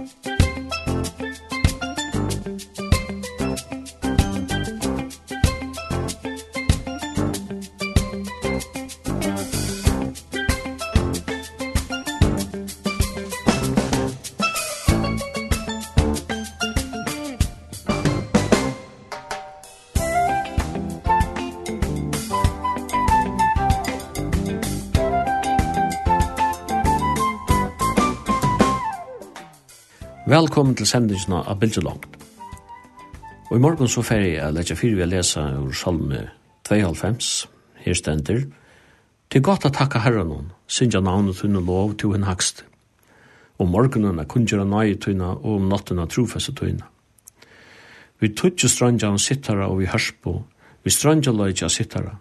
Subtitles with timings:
[0.00, 0.39] Musik
[30.30, 32.04] Velkommen til sendingen av Bildjelangt.
[33.48, 36.20] Og i morgen så fer jeg lette fire vi å lese ur salme
[36.68, 37.48] 92,
[37.82, 38.44] her stender.
[39.26, 42.62] Til godt å takke herren hon, syndja navnet hun og lov til hun hakst.
[43.58, 46.86] Og morgenen er kunngjøra nøye tøyna, og om natten er trofeste tøyna.
[48.22, 50.44] Vi tøtje strandja han sittara og vi hørsbo,
[50.86, 52.20] vi strandja løyja sittara.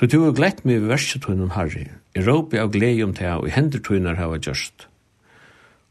[0.00, 3.50] Så du har glett meg ved versetøynen, Harry, i råpi av glede om det og
[3.50, 4.88] i hendertøyner hava gjørst.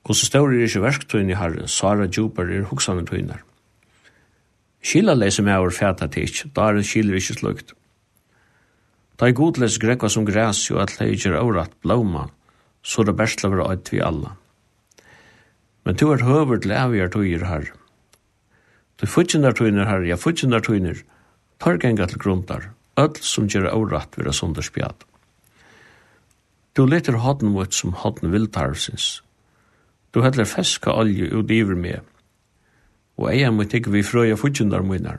[0.06, 3.42] Og så står det ikke verktøyene her, Sara Djuper er hoksane tøyner.
[4.86, 7.74] Skilla leser meg over fæta tids, da er det skiller ikke slukt.
[9.18, 12.28] Da er god leser grekva som græs jo at leiger avrat blåma,
[12.86, 14.36] så det best var øyt vi alla.
[15.86, 17.72] Men du er høver til avgjør tøyer her.
[19.02, 21.02] Du futjendar tøyner her, ja futjendar tøyner,
[21.60, 25.02] tar genga til grundar, öll som gjør avrat vira sunderspjad.
[26.76, 29.24] Du leter hodden mot som hodden viltarvsins,
[30.16, 32.00] Du heller feska olje ut iver med.
[33.20, 35.18] Og eia mot ikke vi frøya futjundar munar.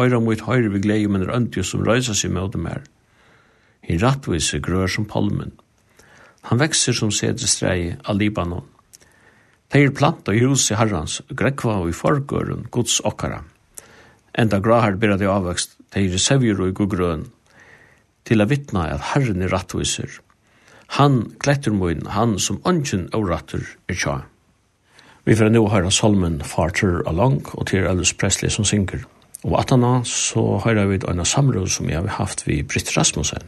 [0.00, 2.80] Øyra mot høyre vi glei men røntjo som røysa seg med dem her.
[3.86, 5.52] Hin rattvise grør som palmen.
[6.50, 8.66] Han vekser som sedrestrei av Libanon.
[9.70, 13.44] Teir planta i huset herrans, grekva og i forgøren, gods okkara.
[14.34, 17.24] Enda grahar bera de avvekst, teir sevjur og i grøn,
[18.26, 20.18] til a vittna at herren er rattviser.
[20.98, 24.18] Han klettur moin, han som ongen og rattur er tja.
[25.24, 29.04] Vi får nå høre salmen Farter Along og til Elvis Presley som synger.
[29.44, 33.42] Og at han så hører vi en samråd som jeg har haft ved Britt Rasmussen.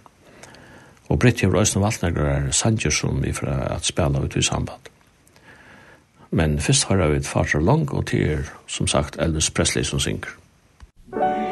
[1.08, 4.90] Og Britt har også valgt noen sanger som vi får at spille ut i samband.
[6.30, 10.30] Men først hører vi Farter Along og til som sagt Elvis Presley som synger.
[11.10, 11.44] Musikk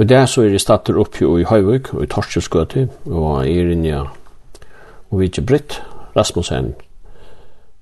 [0.00, 4.06] Og der så er det stater oppe i Høyvøk og i Torskjøsgøte og i Rinja
[5.10, 5.82] og vi ikke Britt
[6.16, 6.74] Rasmussen.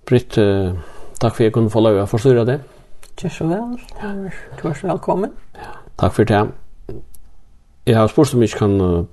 [0.06, 0.72] Britt, uh,
[1.20, 2.56] takk for at jeg kunne få lov å forstyrre det.
[3.20, 3.76] Takk så vel.
[4.58, 5.36] Du er så velkommen.
[5.54, 6.40] Ja, takk for det.
[7.86, 9.04] Jeg har spørst om jeg kan uh,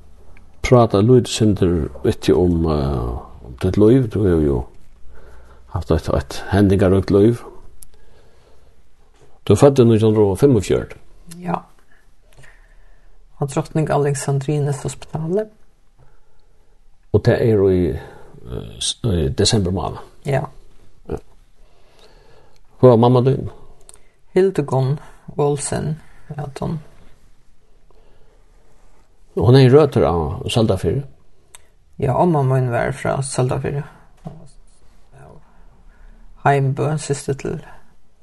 [0.63, 1.75] prata lydsynder
[2.07, 4.09] vet om, uh, om ditt liv.
[4.09, 4.63] Du har jo
[5.75, 7.43] haft et, et hendingarøkt liv.
[9.45, 10.97] Du er født i 1945.
[11.37, 11.51] Ja.
[11.51, 11.61] Ja
[13.45, 15.51] av drottning Alexandrines hospitalet.
[17.13, 17.83] Og det er jo i,
[19.05, 20.01] i desember måned.
[20.25, 20.41] Ja.
[21.09, 21.19] ja.
[22.81, 23.49] Hva var mamma din?
[24.35, 24.97] Hildegon
[25.37, 25.95] Olsen,
[26.35, 26.79] ja, hon.
[29.35, 31.03] Hun er i røter av Saldafyr.
[31.99, 33.83] Ja, og mamma min var fra Saldafyr.
[36.45, 37.61] Heimbø, siste til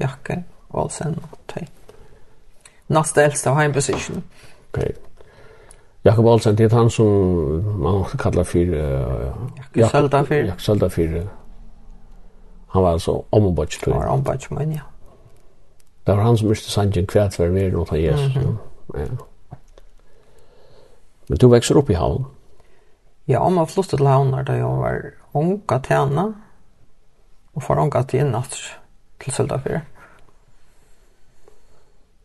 [0.01, 1.67] Jakke, Olsen og Tøy.
[2.93, 4.23] Nasta eldste av Heimbø-sysjonen.
[4.73, 4.93] Okay.
[6.04, 7.06] Jakob Olsen, det er han som
[7.78, 9.32] man kallar för uh,
[9.75, 11.28] Jakob Salda för Jakob Salda för
[12.66, 13.81] han var alltså ombudget.
[13.81, 14.12] tror jag.
[14.12, 14.81] ombudget, men ja.
[16.04, 18.37] Det var han som måste sangen kvärt för mer åt Jesus.
[18.37, 19.19] Mm -hmm.
[19.50, 19.56] ja.
[21.26, 22.25] Men du växer upp i Havn?
[23.25, 26.32] Ja, om jag flyttade till Havn när jag var unga att henne
[27.52, 28.43] och får unga att innan
[29.19, 29.81] till Salda för.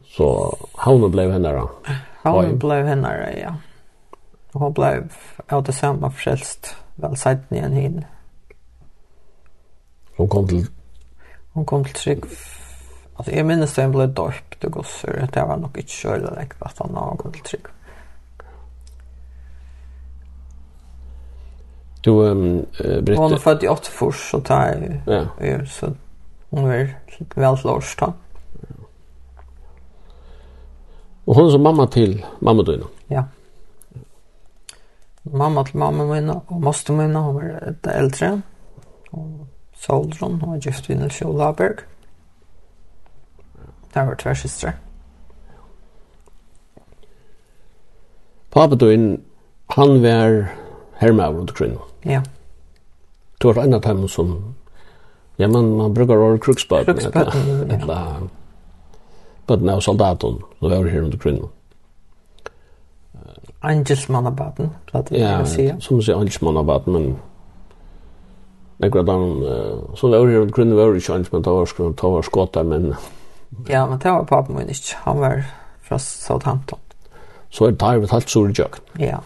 [0.05, 1.69] Så Havnen blev henne då?
[2.23, 3.53] Havnen blev henne, ja.
[4.51, 5.13] Och hon blev
[5.47, 8.05] av det detsamma frälst väl sent än hin.
[10.17, 10.65] Hon kom till...
[11.53, 12.23] Hon kom till trygg...
[13.15, 15.27] Alltså jag minns det hon blev dörpt och gossur.
[15.33, 17.65] Det var nog inte kjölda läkt att han kom till trygg.
[22.01, 23.17] Du, um, uh, Britt...
[23.17, 25.01] Hon är född i Åttfors och tar...
[25.05, 25.25] Ja.
[25.39, 25.93] Er, så
[26.49, 26.97] hon är
[27.35, 28.13] väl till årstan.
[31.27, 32.87] Og hon er som mamma til mamma dina?
[35.33, 38.41] mamma til mamma min og moster min hun var et eldre.
[39.11, 41.77] Og Soldron hun var gift vid Nils Laberg.
[43.93, 44.73] Det var två systrar.
[48.51, 49.21] Pappa du in
[49.69, 50.47] han var
[50.97, 51.77] hermavr runt kring.
[52.05, 52.21] Ja.
[53.41, 54.55] Du var en av dem som
[55.37, 56.85] ja man man brukar ha kruksbøten.
[56.85, 58.15] Kruksbøten, Ja.
[59.47, 60.41] Böten av soldaten.
[60.59, 61.39] Då var her under kvinnen.
[61.39, 61.56] kring.
[63.67, 65.67] Angelsmannabaten, platt vi kan si.
[65.67, 67.17] Ja, som sier Angelsmannabaten, men
[68.77, 69.39] Nekra dan,
[69.97, 72.91] så var det grunn var det kjent, men det var skrunnen, det var skottar, men...
[73.69, 75.41] Ja, men det var papen min ikke, han var
[75.87, 76.79] fra Southampton.
[77.49, 78.53] Så er det der vi talt sur i
[78.99, 79.17] Ja.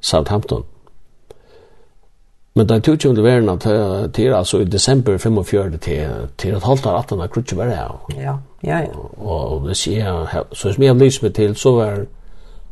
[0.00, 0.64] Southampton?
[2.54, 3.58] Men det tog kjent verden
[4.14, 7.96] til altså i desember 45 til, til et halvt av 18 kunne var være her.
[8.14, 8.92] Ja, ja, ja.
[9.18, 12.04] Og hvis jeg, så som jeg har lyst til, så var,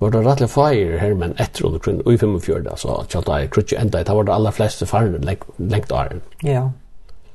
[0.01, 3.51] var det rettelig feir her, men etter under grunn, og i 45, altså, kjent jeg
[3.51, 6.69] kunne ikke enda, det var det aller fleste farne lengt av Ja,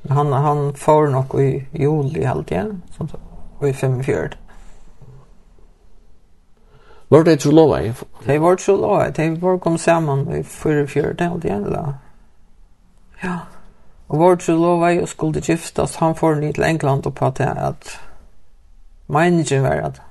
[0.08, 3.20] han, han får nok i juli halvtid, som så,
[3.60, 4.28] og i 45.
[7.10, 7.76] Var det ikke lov?
[8.26, 12.07] Det var ikke lov, det var kom sammen i 44, det var det, eller?
[13.22, 13.36] Ja.
[14.08, 17.40] Og vår tro lova jeg skulle giftast, han får ni til England og på at
[17.40, 18.00] at
[19.08, 20.02] meningen var at,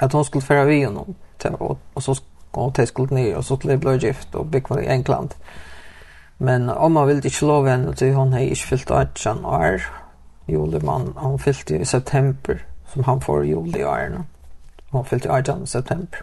[0.00, 3.44] at hun skulle færa vi honom til, og, og så og til skulle ni, og
[3.44, 5.30] så skulle jeg bli gift og bygge i England.
[6.38, 9.80] Men om han ville ikke lov henne, til hun har ikke fyllt 18 år,
[10.48, 12.54] julemann, han fyllt i september,
[12.86, 14.24] som han får jul i årene.
[14.92, 16.18] Hun fyllt i 18 september.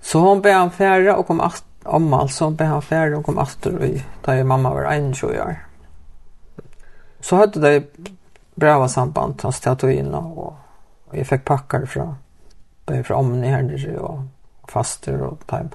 [0.00, 3.38] Så hon ber han færa og kom 18 Amma alltså ble han færre og kom
[3.38, 5.56] aftur i, da jeg mamma var 21 år.
[7.20, 8.08] Så hadde de
[8.54, 10.56] bra samband, hans och og,
[11.08, 12.14] og jeg fikk pakkar fra,
[13.04, 14.24] fra omni her, og
[14.68, 15.70] faster og time.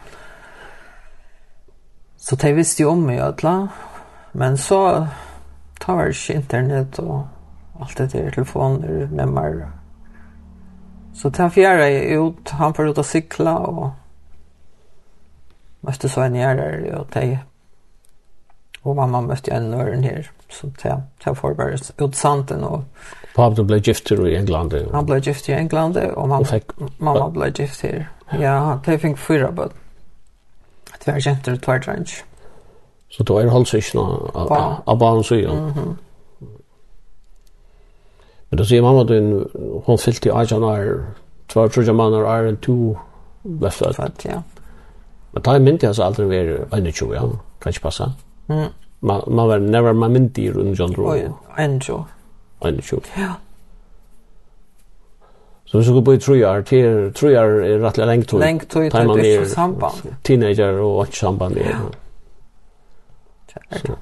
[2.18, 3.68] Så de visste jo om meg alle,
[4.32, 5.08] men så
[5.80, 7.28] tar jeg ikke internett og
[7.82, 9.66] alt det der, telefoner med meg.
[11.14, 13.92] Så tar fjerde jeg ut, han får ut å sikla, og
[15.84, 17.40] møtte så en gjerder og de
[18.84, 22.84] og mamma møtte en nøren her så te te får bare ut santen og
[23.36, 24.74] pappa ble gift i England.
[24.94, 26.76] Han ble gift i England og mamma fikk...
[27.00, 28.06] mamma ble gift her
[28.40, 29.72] Ja, de fikk fyra barn.
[31.06, 32.24] Det var jämnt och två dränch.
[33.10, 35.54] Så då är halsiskt av barn så ja.
[35.54, 35.98] Mhm.
[38.50, 39.46] Men då säger mamma då
[39.86, 41.06] hon fyllt i 18 år.
[41.48, 42.98] Två tror jag man är en två
[43.62, 44.26] left out.
[44.26, 44.44] Ja.
[45.34, 47.22] Men ta en mynd alltså aldri ver en tjo ja.
[47.62, 48.12] Kan ikke passa.
[48.48, 48.70] Mm.
[49.02, 51.08] Man man var never man mynd i rundt John Drew.
[51.12, 52.04] Oj, en tjo.
[52.66, 53.02] En tjo.
[53.18, 53.34] Ja.
[55.66, 56.58] Så vi skulle bo i trojar.
[56.58, 56.62] år,
[57.12, 58.40] tre år är rätt tog.
[58.40, 59.94] Lengt tog, det är ikke samband.
[60.24, 61.58] Teenager og ikke samband.
[61.58, 61.78] Ja.
[63.72, 63.96] Så.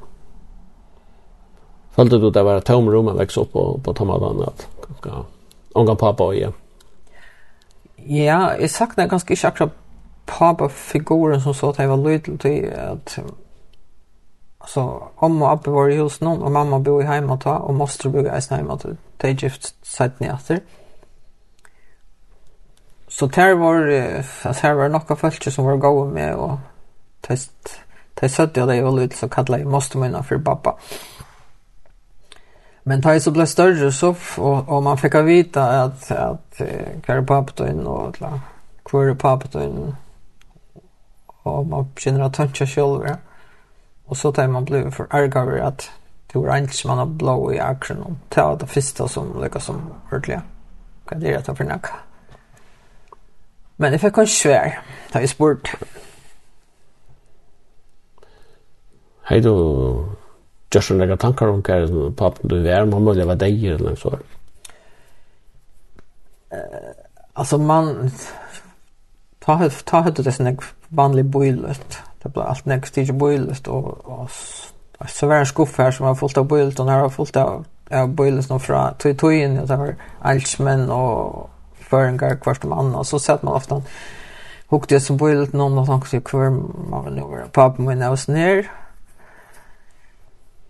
[1.92, 4.68] Följde du det var et tom rom att växa opp på, på tomadan att
[5.74, 6.52] ånga pappa og jeg.
[7.98, 9.70] Ja, jeg saknar ganske ikke akkurat
[10.40, 13.20] pappa-figuren som så att jag var lydel till att
[14.68, 17.74] så om och abbe var i hos någon och mamma bor i hemma ta och
[17.74, 20.60] moster bygga i hemma ta det är gift sett ni efter
[23.08, 23.76] så där var
[24.48, 26.58] alltså här var några folk som var goda med och
[27.22, 27.80] test
[28.14, 30.78] test att jag det var lydel så kallet jeg måste mina för pappa
[32.84, 36.62] Men tar så blev större så och, og man fick veta att att
[37.04, 38.16] kvar pappa då in och
[38.84, 39.96] kvar pappa då in
[41.44, 43.18] og man känner att han själv.
[44.06, 45.92] Og så tar man blev for ärgar at
[46.34, 48.18] det var inte som man har blå i action.
[48.30, 50.40] Det var det første som lykkes som ordentlig.
[51.06, 51.94] Hva er det rätta för nacka.
[53.78, 54.82] Men jeg fikk han svær
[55.14, 55.74] da jeg spurt.
[59.30, 59.52] Hei, du
[60.72, 63.90] gjør skulle lägga tankar om hva vad pappen du er, Man må leve deg eller
[63.90, 64.18] noe så.
[67.36, 68.12] Alltså man...
[69.40, 71.98] Ta, ta, ta, ta, ta, vanlig boilet.
[72.24, 76.16] Det blev allt näst till boilet och och så var en skuff här som var
[76.16, 79.60] fullt av boilet och när var fullt av av boilet som från tog tog in
[79.60, 83.82] och så var altsmän och föringar kvart om annan så satt man ofta
[84.70, 86.50] hukte det som boilet någon och tänkte kvar
[86.90, 88.72] man vill nog pappa min hus ner.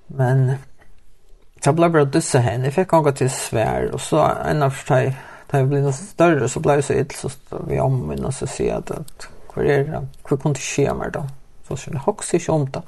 [0.08, 0.54] Men
[1.64, 2.66] så blev det dessa henne.
[2.66, 5.18] Jag fick åka till Sverige och så en av sig
[5.52, 7.30] da jeg ble något större så blev jeg så ill så
[7.68, 10.02] vi om min og så ser jeg at Hvor er det?
[10.28, 11.26] Hvor kunne det skje meg da?
[11.68, 12.82] Så skjønner jeg hokser ikke om det.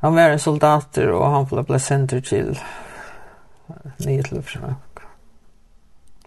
[0.00, 2.54] Han var en soldater, og han ble ble sendt til
[4.06, 5.02] nye til Frank.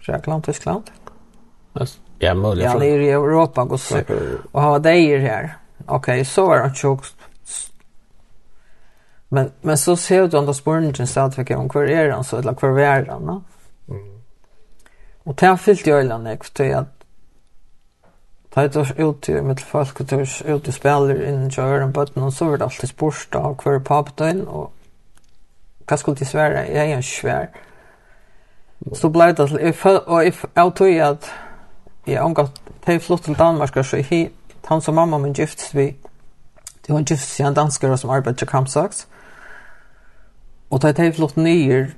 [0.06, 0.92] Frekland, Tyskland.
[2.20, 2.64] Ja, mulig.
[2.64, 5.50] Ja, nere i Europa, og han var deier her.
[5.88, 7.16] Ok, så var han tjokt.
[9.34, 12.78] Men, men så ser du andre spørningen stadigvæk om hver er han så, eller hver
[12.80, 13.40] er han, no?
[13.88, 14.20] Mm.
[15.26, 17.03] Og det har fyllt i øynene, for det at
[18.54, 22.46] Ta er ut i mitt folk og dårs ute spiller innen kjøren bøtten, og så
[22.46, 24.70] var det alltid spørst av hver papdøgn, og
[25.88, 26.68] hva skulle de svære?
[26.70, 27.48] Jeg er en svær.
[28.94, 30.34] Så ble det til, og jeg
[30.76, 31.32] tog at
[32.08, 34.30] jeg omgatt, da jeg flott til Danmark, så jeg,
[34.70, 35.88] han som mamma min giftes vi,
[36.86, 39.08] det var en giftes i en dansker som arbeider til Kampsaks,
[40.70, 41.90] og da jeg flott nyer,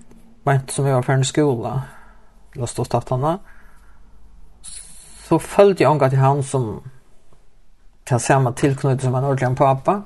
[0.45, 1.75] ment som jeg var ferdig skola,
[2.55, 3.54] la stå staftanna, og
[5.27, 6.82] så följde jag ångat till han som
[8.03, 10.03] kan samma tillknytning som en ordentlig pappa.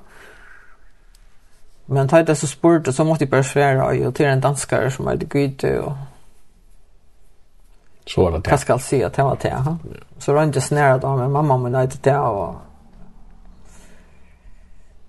[1.86, 4.92] Men tar det så spurt och så måste jag bara svära och till en danskare
[4.92, 5.94] som är det gud och
[8.06, 8.50] så var det det.
[8.50, 9.48] Jag ska se att det var det.
[9.66, 9.78] Ja.
[10.18, 12.56] Så var inte snära då med mamma men det inte det och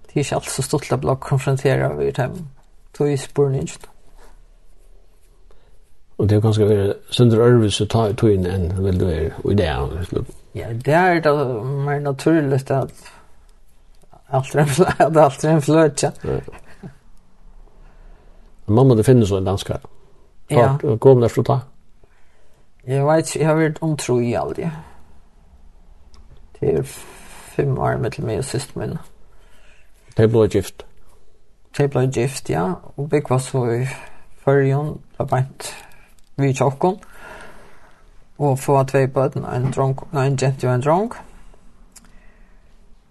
[0.06, 2.30] det är inte alls så stort att bli konfronterad vid det.
[2.96, 3.86] Så är spurningen inte.
[6.20, 9.30] Og det er ganske være sønder ørvis å ta i tøyen enn vil du være
[9.48, 10.24] i det.
[10.54, 11.32] Ja, det er da
[11.64, 12.92] mer naturlig at
[14.28, 16.10] alt er en fløt, at alt er en fløt, ja.
[18.66, 19.80] Mamma, det finnes jo en danskar.
[20.50, 20.76] Ja.
[20.82, 21.58] Hvor kom det fra ta?
[22.86, 24.68] Jeg vet ikke, jeg har vært omtro i aldri.
[26.60, 26.82] Det er
[27.56, 28.98] fem år med til meg og sist min.
[30.16, 30.84] Det ble gift?
[31.78, 32.74] Det ble gift, ja.
[32.96, 33.86] Og bygg var så i
[34.44, 35.88] førjon, det var bare
[36.40, 36.98] vi tjokken,
[38.40, 41.18] og få tvei bøten, en, dronk, nei, en jente og en dronk.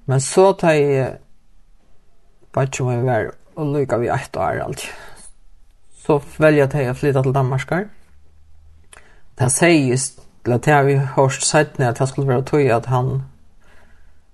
[0.09, 1.17] Men så tar jeg
[2.53, 4.85] bare ikke om jeg var og lykka vi ett år alt.
[5.93, 7.85] Så velger jeg å flytta til Danmarskar.
[9.39, 10.09] Det sies
[10.43, 13.21] til at jeg har hørt sett at jeg skulle være tog at han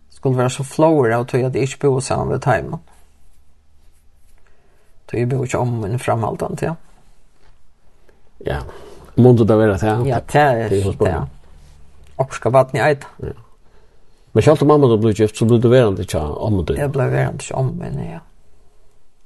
[0.09, 2.79] skulle være så flår av tog at jeg ikke bor sammen ved timen.
[5.09, 6.75] Så jeg bor ikke om min framhaldan til.
[8.45, 8.61] Ja.
[8.61, 8.84] Yeah.
[9.15, 10.09] Måntu det vera det?
[10.09, 11.27] Ja, det er det.
[12.17, 13.05] Og skal vatni eit.
[14.31, 16.77] Men selv om mamma då blev gift så blev du verande tja om det.
[16.77, 18.19] Jag blev verande tja om henne, ja.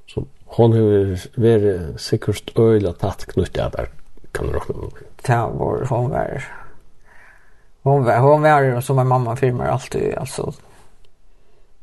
[0.06, 3.88] Så hon har varit säkert öjla tatt knutt där där
[4.32, 4.90] kan du råkna med.
[5.28, 6.44] Ja, var, hon var
[7.82, 10.52] hon var hon var som en mamma filmar alltid alltså.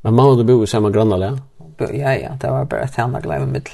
[0.01, 1.37] Men mamma då bor i samma grannalä?
[1.77, 3.69] Ja, ja, det var bara ett henne glämma mitt.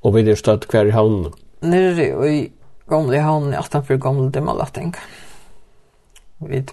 [0.00, 1.32] Och vi är stött kvar i havnen?
[1.60, 2.40] nere i
[2.86, 4.94] gamle havnen i 18 gamle Dimmalatting.
[6.38, 6.64] Vi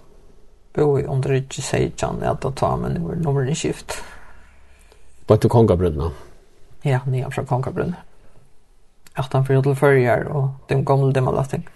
[0.75, 3.99] bo i under ikke seitjan i alt å ta, men det var nummer i skift.
[5.27, 6.09] Var til kongabrunna?
[6.83, 8.01] Ja, nye fra kongabrunna.
[9.13, 11.67] 18 fyrir til førjar og de gamle Dimmalatting.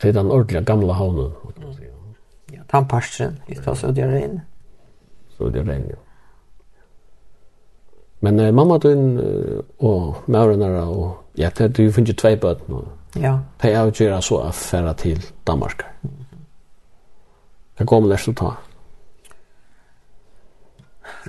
[0.00, 1.32] Det er den ordentlige gamle havnen.
[2.52, 4.40] Ja, tannparstren, vi skal i regn.
[5.36, 5.96] Sødja regn, ja.
[8.20, 9.20] Men eh, mamma din
[9.78, 12.82] og maurene og Ja, det er jo finner tvei barn nu.
[13.16, 13.38] Ja.
[13.62, 15.84] Det er jo gärna så affæra til Danmark.
[17.76, 18.50] Hva går med det å ta.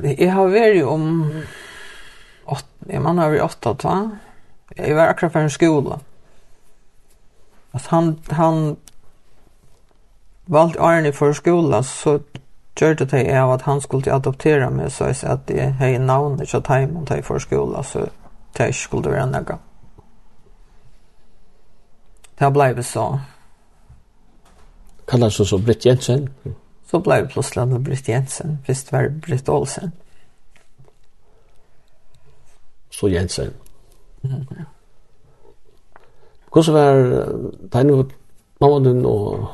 [0.04, 1.32] Jeg har varit om
[2.46, 3.96] åt, jag man har vært åtta ta.
[4.76, 6.00] Jeg var akkurat for en skola.
[7.74, 8.78] At han han
[10.46, 12.20] valt Arne for skola så
[12.76, 16.00] gjør det til av at han skulle adoptera meg så jeg att at jeg har
[16.00, 18.10] navnet tajmen tar i for skola så
[18.58, 19.71] det skulle være något.
[22.42, 23.20] Det har blivit så.
[25.08, 26.30] Kallar så så Britt Jensen?
[26.92, 28.58] Så blev plötsligt Britt Jensen.
[28.68, 29.92] Visst var det Britt Olsen.
[32.90, 33.54] Så Jensen.
[34.22, 34.46] Mm.
[36.54, 37.26] Hur så var
[37.72, 38.10] tajnu
[38.60, 39.48] mamma din og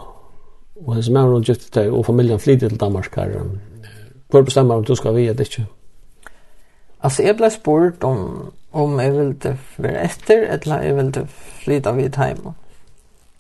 [0.86, 3.43] og hans mamma og gifte deg og familien flydde til Danmark her?
[4.30, 5.65] Hvor bestemmer om du skal vi det ikke?
[7.00, 11.28] Alltså jag blev spurt om om jag ville vara efter eller jag ville
[11.63, 12.54] flytta vid hemma.
[12.54, 12.66] Mm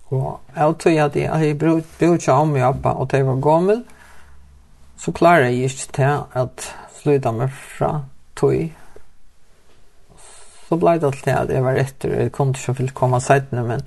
[0.09, 3.83] Og jeg tror at jeg har brukt seg om i appa, og det var gammel,
[4.97, 6.67] så klarer jeg ikke til at
[7.01, 7.91] sluta meg fra
[8.39, 8.71] tog.
[10.67, 13.85] Så ble det alltid at jeg var etter, jeg kom til å komme seitene, men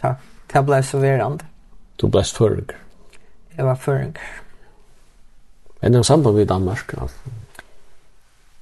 [0.00, 0.20] takk,
[0.52, 1.48] det ble så verande.
[2.00, 2.78] Du ble føringer?
[3.56, 4.40] Jeg var føringer.
[5.82, 6.94] Er det samme med Danmark?
[6.96, 7.08] Ja,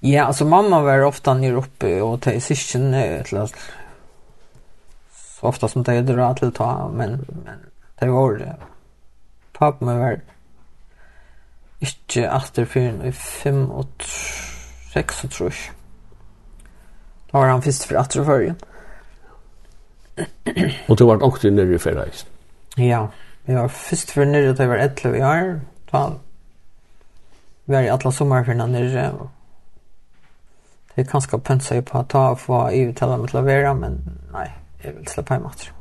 [0.02, 3.50] Ja, altså mamma var ofta nere uppe och till syskon till eller
[5.40, 7.10] så ofta som det är dra till ta men
[7.44, 7.58] men
[7.98, 8.56] det var det
[9.52, 10.20] pappa mig var
[11.78, 14.04] inte efter för i fem och
[14.92, 15.74] sex och tror jag.
[17.30, 18.54] Då var han först för att tro för
[20.88, 22.04] och det var också nere i förra
[22.76, 23.10] ja
[23.44, 25.60] jag var först för nere det var 11 i år.
[25.90, 26.18] Då
[27.64, 29.10] var i alla sommarferna nere.
[29.10, 29.30] Och
[30.94, 34.59] Det är ganska pönsa på att ta och få i uttala med att men nej,
[34.84, 35.72] jeg vil slippe hjem etter.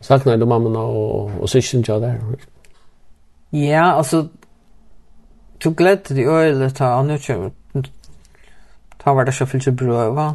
[0.00, 2.20] Saknar du mamma og, og syskjen til der?
[3.52, 4.28] Ja, altså,
[5.64, 7.50] du gledde de øyne til han utkjøver.
[9.00, 10.32] Ta var det så fyllt brøva.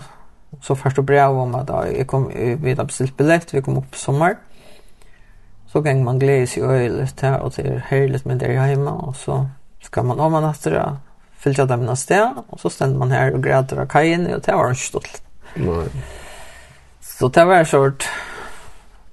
[0.61, 3.95] Så først og brev om at jeg kom, vi hadde bestilt billett, vi kom opp
[3.95, 4.37] sommer.
[5.67, 9.15] Så gikk man gledes i øyne til, og det er herlig med det hjemme, og
[9.15, 9.45] så
[9.83, 10.85] skal man om man etter det,
[11.43, 14.55] fyllt av dem sted, og så stendte man her og græder av kajen, og det
[14.55, 15.21] var en stolt.
[15.55, 15.89] Nei.
[17.19, 18.03] Så det var sort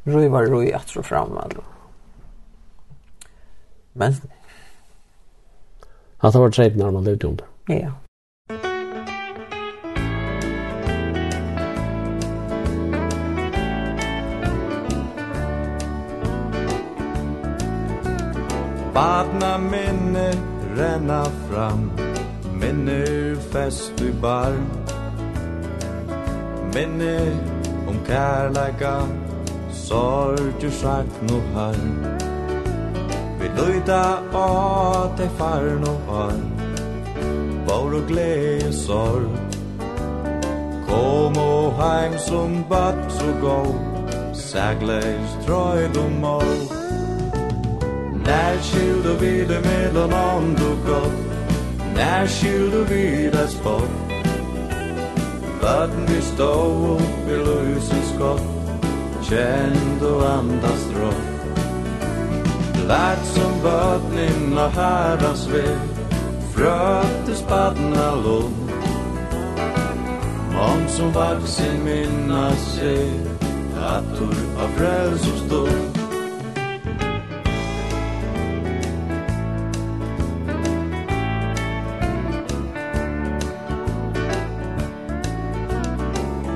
[0.04, 1.62] roi var roi att så fram alltså.
[3.92, 4.14] Men
[6.18, 7.46] Att det var trevligt när man levde under.
[7.66, 7.92] Ja.
[18.94, 20.32] Badna minne
[20.76, 21.90] renna fram
[22.60, 24.56] Minne fest i bar
[26.74, 27.61] Minne
[27.92, 28.94] om kærleika,
[29.72, 31.78] sorg og sagt og har
[33.40, 34.02] Vi løyta
[34.38, 36.38] av te far og har
[37.66, 39.32] vår og glede sorg.
[40.86, 43.58] Kom og heim som bad så gå,
[44.34, 46.54] sagleis trøyd og mål.
[48.22, 51.20] Nær skylder vi det mellom ånd og godt,
[51.96, 54.02] nær skylder vi det spott
[55.62, 56.52] Vatten vi stå
[56.92, 58.42] og vi lyser skott
[59.22, 61.32] Känd och andas drott
[62.88, 65.78] Lärt som bötning och herrans väg
[66.54, 68.70] Fröte spadna lund.
[70.60, 73.10] Om som vaksin minna sig
[73.76, 76.01] Attor av frälsostånd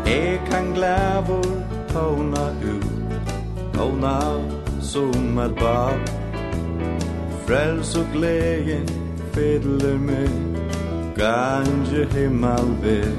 [0.07, 1.45] Jeg kan glævor
[1.89, 2.87] tåna ut
[3.75, 4.21] Tåna
[4.81, 5.99] som et bad
[7.47, 8.89] Frels og gleden
[9.33, 10.31] fedler mig
[11.17, 13.13] Ganje himmel ved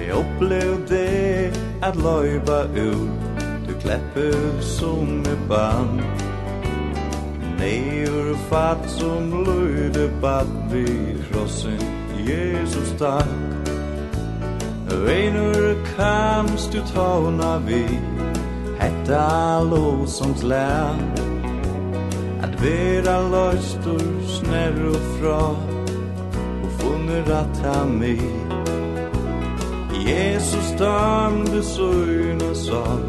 [0.00, 3.10] Jeg opplev det at løyba ut
[3.68, 6.00] Du klepper som et band
[7.60, 10.86] Neur fatt som løyde bad vi
[11.30, 11.80] krossen
[12.26, 13.49] Jesus takk
[14.90, 17.84] Reinur kams du tauna vi
[18.78, 20.98] Hetta lo som lær
[22.42, 25.42] At vera løystur sner og fra
[26.62, 28.16] Og funner at ha mi
[30.08, 33.06] Jesus dam du søgn og sånn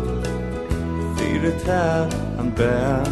[1.17, 3.09] Fyre tær han bær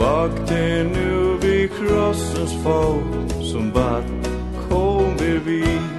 [0.00, 4.32] Bak til nu vi krossens fot Som bat
[4.70, 5.95] kom vi vi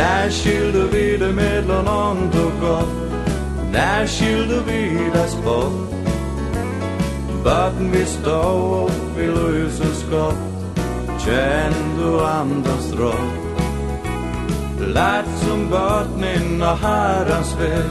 [0.00, 2.88] När skyldu vi det mellan ont och gott.
[3.72, 5.72] När skyldu vi det spott
[7.44, 10.34] Baden vi stå upp i löses gott
[11.24, 13.40] Känn du andas rått
[14.94, 17.90] Lärt som vatten inna herrans väg.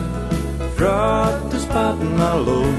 [0.78, 2.76] Fröttes paddna lån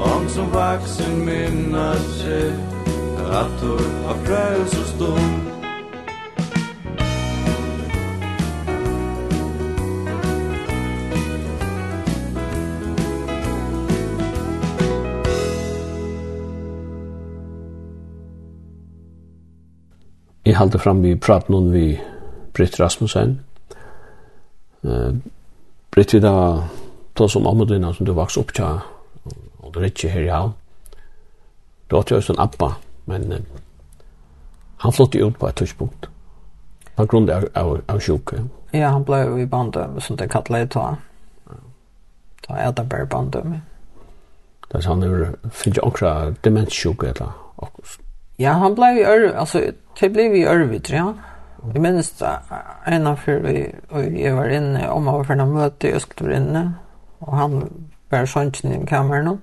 [0.00, 2.52] Om som vaksen minnas sig.
[3.30, 3.70] Att du
[4.06, 5.57] har frälst och stånd
[20.58, 22.00] halte fram vi prat noen vi
[22.56, 23.38] Britt Rasmussen.
[24.84, 25.14] Uh,
[25.90, 26.64] Britt vi da
[27.14, 28.78] tås om omødina som du vaks opp tja,
[29.62, 30.54] og du er ikke her i havn.
[31.88, 32.74] Du har tja en appa,
[33.06, 33.42] men uh,
[34.84, 36.10] han flott ut på et tørspunkt.
[36.98, 38.42] På grunn av, av, av sjuke.
[38.74, 40.88] Ja, han ble jo i bandøm, som det kallet jeg ta.
[42.42, 43.60] Ta er det bare bandøm.
[44.68, 48.07] Det er sånn, han finner jo akkurat demenssjuke, eller akkurat
[48.40, 49.62] Ja, han blev i Örv, alltså
[50.00, 51.14] det blev i Örvitr, ja.
[51.74, 52.22] Jag minns
[52.84, 56.02] en av för vi och jag var inne om man var för något möte jag
[56.02, 56.72] skulle vara inne
[57.18, 57.70] och han
[58.08, 59.40] var sånt i kameran.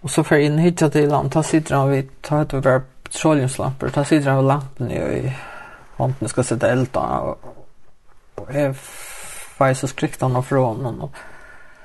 [0.00, 2.82] Och så för in hittar till land, ta sitter han vid, ta ett och bara
[3.02, 5.36] petroleumslampor, ta sitter han vid lampen i
[5.96, 6.96] hånden ska sätta eld
[8.34, 8.76] och jag
[9.58, 11.10] var så skryckte han från honom.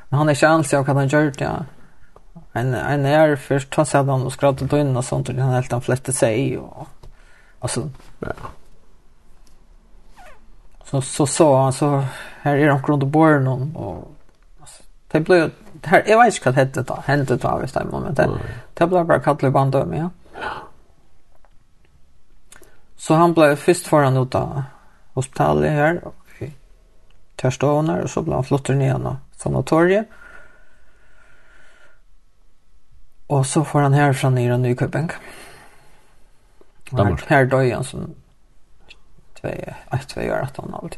[0.10, 1.66] Men han är känslig av jag han gör det, ja
[2.58, 5.54] en en är först han sig han och skratta då innan och sånt och han
[5.54, 6.88] helt han flätte sig och
[7.60, 7.90] alltså
[8.20, 8.34] ja.
[10.86, 12.06] Så så så alltså
[12.42, 14.12] här är de runt och bor någon och
[14.60, 17.70] alltså det blev det här jag vet inte vad det hette då hände då vid
[17.70, 18.30] det momentet.
[18.74, 20.10] Det blev bara kallt band då med.
[20.34, 20.50] Ja.
[22.98, 24.64] Så han blev först föran ut av
[25.14, 26.44] hospitalet här och
[27.36, 30.08] törstånar och så blev han flottor ner i sanatoriet.
[33.28, 35.12] Og så får han härifrån ner i Nykøbing.
[36.92, 38.16] Och Her här dör han som
[39.42, 40.90] två, ett, två år, ett och en halv.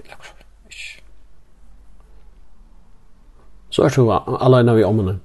[3.69, 5.21] Så er du alene vi omhånden?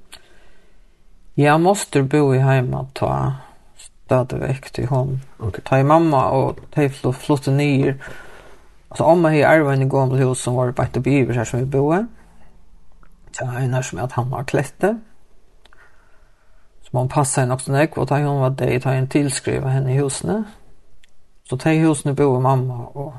[1.35, 3.33] Ja, måste bo i hemma ta
[3.77, 5.23] stadigvæk til hon.
[5.39, 5.63] Okay.
[5.65, 7.97] Ta i mamma og ta i flott, flott nyer.
[8.91, 11.65] Altså, mamma har er en gammel hus som var bare til byver her som vi
[11.65, 12.07] bor.
[13.33, 14.99] Det er en som er at han har klette
[16.95, 20.45] man passade henne också när och hon var det ta en tillskriva henne i husne.
[21.49, 23.15] Så tar husne bo mamma och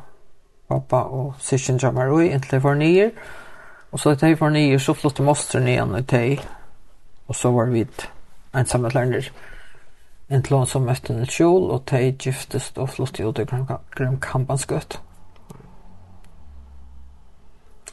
[0.68, 3.12] pappa och syskon jammar och inte för nio.
[3.90, 6.40] Och så tar för nio så flyttar mostern igen och tar.
[7.26, 7.88] Och så var vi
[8.52, 9.32] ensamma länder.
[10.28, 13.46] En lån som mötte en kjol och tar giftes och flyttade ut i
[13.96, 15.00] Grönkampanskött.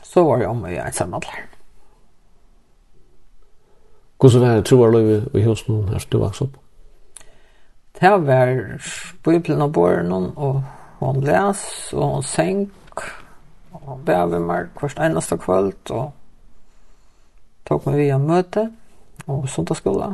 [0.02, 1.61] Så var jag om en ensamma länder.
[4.22, 6.58] Hvordan var det troarløyve i husen her du vokste opp?
[8.00, 8.50] Det var
[9.24, 10.60] bøyplen av båren, og
[11.00, 13.02] hun les, og hun senk,
[13.72, 16.12] og hun bever meg hvert eneste kvöld, og
[17.66, 18.68] tok meg via møte,
[19.26, 20.12] og sundagsskola.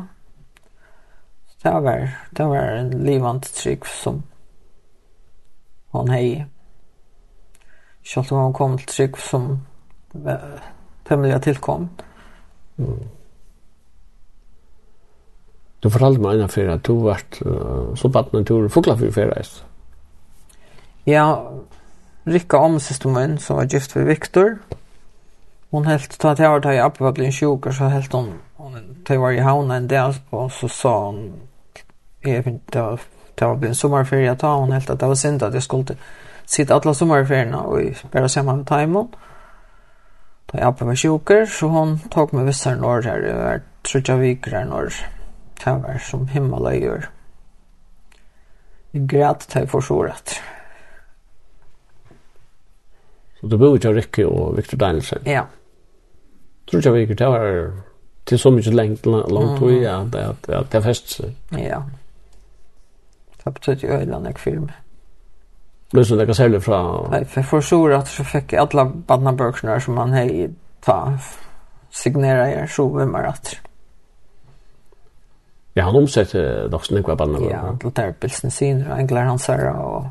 [1.63, 4.23] Det var, det var en livant trygg som
[5.93, 6.47] hun hei.
[8.05, 9.53] Selv om hun kom til trygg som
[11.05, 11.91] temmelig tilkom.
[12.81, 13.18] Mm
[15.83, 19.15] Du fortalte meg innenfor at du var uh, så batt med en tur fugla for
[19.15, 19.65] ferreis.
[21.07, 21.25] Ja,
[22.29, 24.59] Rikka om siste min, som var gift for Viktor.
[25.71, 29.19] Hon helt ta att jag var där i Appevallin 20 så helt hon hon det
[29.19, 31.33] var i havna en del og så sa hon
[32.21, 32.99] jag inte
[33.39, 35.97] det var en sommerferie, ta hon helt at det var synd at jeg skulle
[36.47, 39.15] sitte alle sommerferiene, og bare se meg med timon.
[40.53, 44.17] Da jeg på mig sjuker så hon tog mig vissar norr här över tror jag
[44.17, 44.93] vi grannar.
[45.65, 47.09] Det var som himmeløyer.
[48.95, 50.39] Jeg græt til for så rett.
[53.41, 55.27] Så du bor ikke Rikke og Victor Danielsen?
[55.27, 55.45] Ja.
[56.67, 57.71] Tror ikke jeg det var
[58.27, 61.35] til så mye lengt langt tog, ja, det er, det er fest seg.
[61.57, 61.81] Ja.
[63.45, 64.69] Det betyr jo en jeg film.
[65.93, 67.09] Men så det kan særlig fra...
[67.11, 70.51] Nei, for for så rett så fikk jeg alle badnabøkene som man hei
[70.85, 70.99] ta
[71.91, 73.63] signera er så vimmer etter.
[75.79, 77.45] Ja, han omsett uh, nok snakk var ballen.
[77.47, 80.09] Ja, det der bilsen sin, engler hans her, og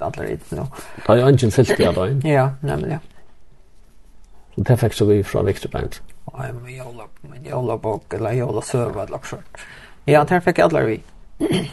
[0.00, 0.64] alle riten nå.
[0.96, 2.98] Det er ingen fyllt i alle Ja, nemlig, ja.
[4.54, 6.00] Så det fikk så vi fra Viktorbank.
[6.32, 9.64] Ja, men jola, men jola bok, eller jola søva, eller akkurat.
[10.06, 11.00] Ja, det fikk alle vi.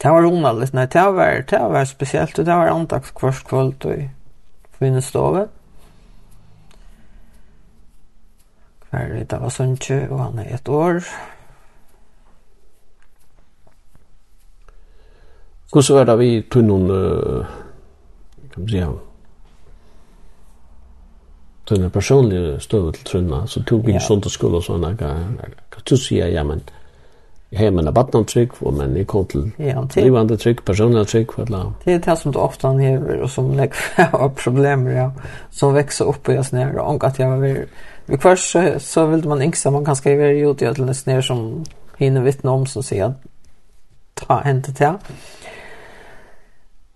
[0.00, 4.06] Det var romaligt, nei, det var, det var spesielt, og det var andagskvarskvöld i
[4.78, 5.50] kvinnestålet.
[8.90, 11.04] Her det var Sundsjø, og han er et år.
[15.72, 17.46] Hvordan var det vi tog noen, uh,
[18.50, 18.82] kan man si,
[21.70, 24.88] tog noen personlige støv til Trønda, så tog vi en sånn til skole og sånn,
[24.98, 26.64] hva du sier, ja, men
[27.50, 29.52] jeg har mine trygg, og men jeg kom til
[29.96, 33.50] livande trygg, personlige trygg, for det Det er det som du ofte anhever, og som
[33.56, 35.10] legger har problemer, ja,
[35.50, 37.68] som vekser opp i oss nere, og at jeg har vært
[38.06, 41.64] Vi kvart så, så vil man inksa man ganska i til utgödelse ner som
[41.98, 43.14] hinner vittne om så säga
[44.14, 44.98] ta inte til.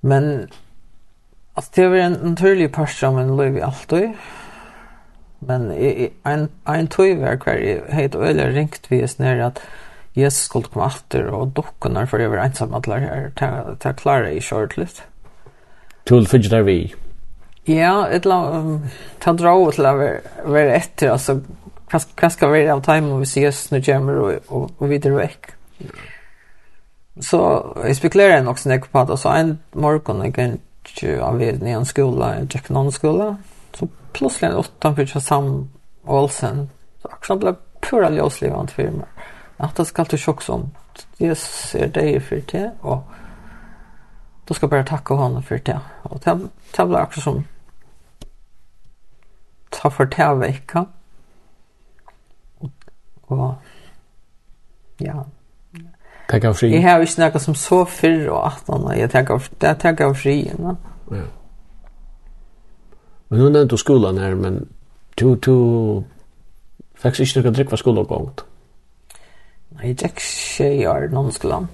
[0.01, 0.49] Men
[1.57, 4.14] alltså det var en naturlig part som en löv i
[5.40, 9.61] Men i, men en en tog var kvar helt öle ringt vi oss när at
[10.14, 13.31] Jesus skulle komma åter och dockorna för över ensamma alla her
[13.81, 15.03] til å klare i shortlist.
[16.07, 16.95] Tull fidgetar vi.
[17.66, 18.83] Ja, et la um,
[19.20, 21.40] ta dra ut være ver efter alltså
[21.90, 25.53] hva skal være av time och vi ses når kommer og, og, og videre vekk.
[27.20, 27.40] Så
[27.85, 31.38] jeg spekulerer nok också när jag på att så en morgen jeg kan ikke av
[31.38, 33.37] vid i en skole, en Jack non skola.
[33.74, 35.68] Så plutselig en åttan åtta för Sam
[36.05, 36.70] Olsen.
[37.03, 39.09] Så akkurat ble pura löslivant for meg.
[39.59, 40.70] At det skal til sjokk som.
[41.18, 43.03] Jag ser deg för det og
[44.44, 45.81] då ska jag bara tacka honom för det.
[46.03, 46.38] Och det,
[46.77, 47.44] det blir också som
[49.75, 50.85] ta fortælla ikka.
[52.61, 52.71] Og,
[53.23, 53.55] og
[55.01, 55.23] ja.
[56.31, 56.71] Takk av fri.
[56.73, 60.01] Jeg har ikke noe som så fyrr og at han, jeg takk av, det takk
[60.07, 60.39] av fri.
[60.49, 60.77] Ja.
[61.13, 61.27] Ja.
[63.29, 64.63] Men nu nevnte du skolan her, men
[65.21, 66.05] du, du
[67.01, 68.45] fikk ikke noe drikk for skolan og gongt?
[69.75, 71.69] Nei, jeg gikk ikke i år noen skolan.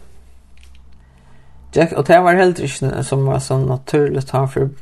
[1.76, 4.72] Jack, og det var heller ikke som var så naturligt han for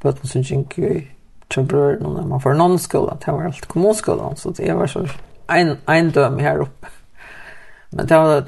[0.00, 0.92] bøtten som gikk i
[1.48, 5.06] till bröderna när man får någon skola, det var allt kommunskolan, så det var så
[5.46, 6.86] en, en döm här uppe.
[7.90, 8.44] Men det var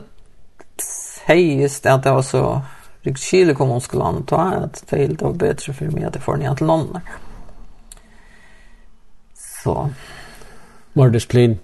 [1.26, 2.62] sägs att det var så
[3.02, 6.60] Rikskyl kommunskolan då att det helt var bättre för mig att det får ni att
[6.60, 7.00] låna.
[9.34, 9.90] Så.
[10.92, 11.58] Mer disciplin.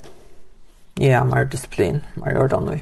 [0.95, 2.01] Ja, mer disciplin.
[2.15, 2.81] Mer gör det nu.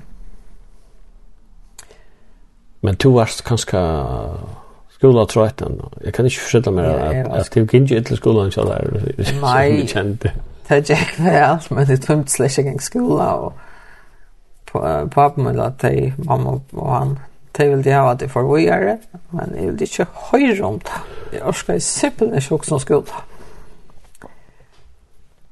[2.80, 3.78] Men du varst kanske
[5.04, 5.80] skola trøtten.
[6.04, 8.88] Jeg kan ikke forstå mer at at du kan ikke til skolan så der.
[9.42, 9.84] Nei.
[10.68, 13.52] Det gikk väl men det tömt slash gang skola och
[14.66, 17.18] på pappa min att te mamma och han
[17.52, 18.96] te vill de ha att det får vi göra
[19.30, 20.90] men jeg vil inte höra om det.
[21.32, 23.02] Jag ska Jeg orsker simpelthen ikke også skola.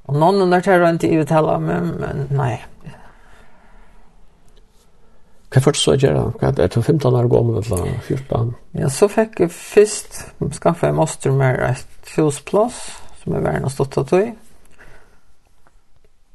[0.04, 2.64] Och någon under terror ikke i uttala men, men nej.
[5.52, 6.24] Hva er først så gjør det?
[6.40, 6.80] Hva er det?
[6.80, 8.54] 15 år gammel eller 14?
[8.80, 10.22] Ja, så fikk jeg først
[10.56, 12.78] skaffe en master med et husplass
[13.20, 14.32] som jeg var en stått av tog.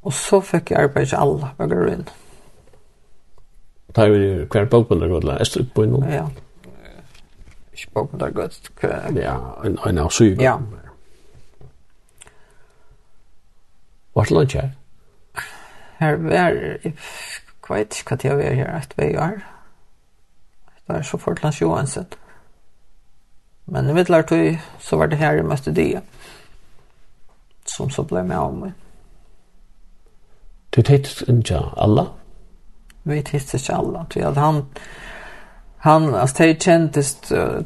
[0.06, 2.06] Og så fikk jeg arbeid til alle på grunn.
[3.96, 6.06] Da er vi hver boken der gødla, er det på innom?
[6.14, 6.28] Ja,
[7.78, 8.50] ikke boken der hva
[9.16, 10.42] Ja, en, en av syv.
[10.42, 10.58] Ja.
[14.14, 14.70] Hva er det lønns her?
[15.98, 16.58] Her var,
[17.70, 19.40] Jeg vet ikke hva tid jeg var her, et vei år.
[20.88, 22.06] Det er så fort langs Johansen.
[23.66, 26.00] Men i middelar tog, så var det her jeg møtte de,
[27.68, 28.72] som så ble med av meg.
[30.72, 32.06] Du titt ikke alle?
[33.04, 34.62] Vi titt ikke alle, tror at han,
[35.84, 37.14] han, altså det kjentes,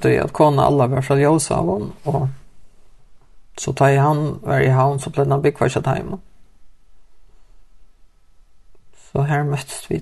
[0.01, 2.27] det at kona alle var fra Jåsavon, og
[3.57, 6.17] så tar han var i havn, så ble han byggvarset hjemme.
[9.11, 9.99] Så her møttes vi.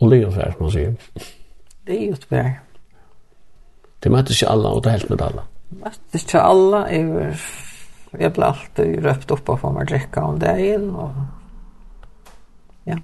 [0.00, 0.92] Og det er jo fær, som man sier.
[1.88, 2.50] Det er jo fær.
[4.00, 5.44] Det møttes ikke alle, og det er helt med alle.
[5.82, 6.82] Møttes ikke alle.
[6.92, 7.44] Jeg, var,
[8.20, 11.14] jeg ble alltid røpt opp og få meg drikke om dagen, og
[12.88, 12.96] ja.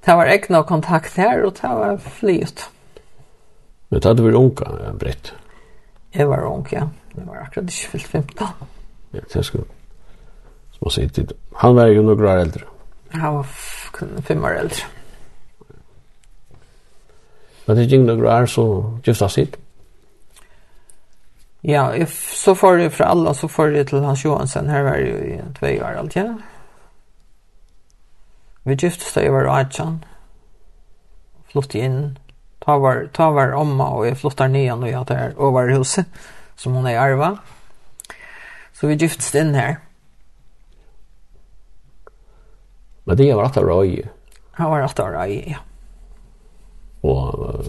[0.00, 2.68] Det var ikke noe kontakt her, og det var flyt.
[3.90, 5.34] Men det hadde vært unga, Britt?
[6.14, 6.86] Jeg var ung, ja.
[7.16, 8.72] Jeg var akkurat ikke fyllt 15.
[9.12, 9.79] Ja, det skulle
[10.80, 12.64] och så inte han var ju några år äldre.
[13.10, 13.46] Han var
[14.22, 14.82] fem år äldre.
[17.64, 19.56] Men det gick några år så just har sitt.
[21.60, 24.96] Ja, if, så får det för alla så får det till Hans Johansson här var
[24.96, 26.38] ju i två år allt ja.
[28.62, 30.04] Vi giftes da jeg var 18.
[31.52, 32.18] Flyttet inn.
[32.60, 36.04] Ta var, ta var omma og jeg flyttet ner igjen og jeg tar over huset
[36.56, 37.36] som hon er arva.
[38.72, 39.76] Så vi in inn her.
[43.04, 44.08] Men det var åtta röj.
[44.50, 45.56] Han var åtta röj, ja.
[47.00, 47.66] Och uh,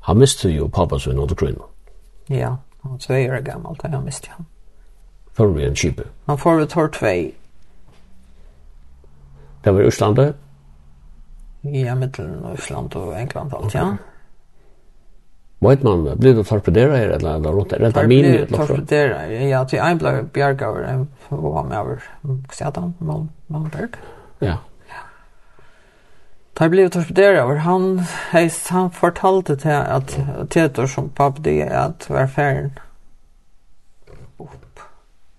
[0.00, 1.64] han miste ju pappa sin under kvinna.
[2.26, 4.46] Ja, han var två år gammal när han miste han.
[5.32, 6.02] Får vi en kipe?
[6.24, 7.30] Han får vi tar två.
[9.62, 10.36] Det var i Østlandet?
[11.60, 13.80] Ja, mittelen av Østlande og England alt, okay.
[13.80, 13.96] ja.
[15.64, 18.46] Vet man, blir du torpedera her, eller er rundt der, eller min?
[18.50, 23.96] Torpedera, ja, til en ble bjergaver, en var med over, hva sier han, Malmberg?
[24.44, 24.58] Ja.
[26.54, 27.86] Da ble torpedera over, han,
[28.30, 30.12] han fortalte til at
[30.50, 32.74] Tetor som pappa pappdi, at var færen
[34.38, 34.84] opp.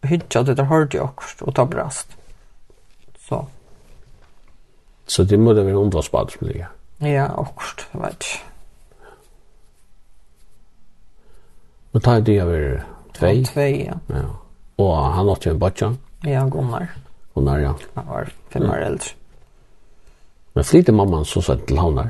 [0.09, 2.17] Hytja, det der hørte jeg akkurat, og ta brast.
[3.27, 3.45] Så.
[5.05, 6.73] Så det må det være undvarsbad, som ligger?
[7.01, 8.54] Ja, også, vet ikke.
[11.95, 12.83] Men tar det över
[13.17, 13.43] två.
[13.53, 13.93] Två, ja.
[14.07, 14.23] ja.
[14.75, 15.95] Och han har ju en botcha.
[16.21, 16.87] Ja, Gunnar.
[17.33, 17.75] Gunnar, ja.
[17.93, 18.87] Han var fem år mm.
[18.87, 19.05] äldre.
[20.53, 22.09] Men flyter mamman så sent till honom?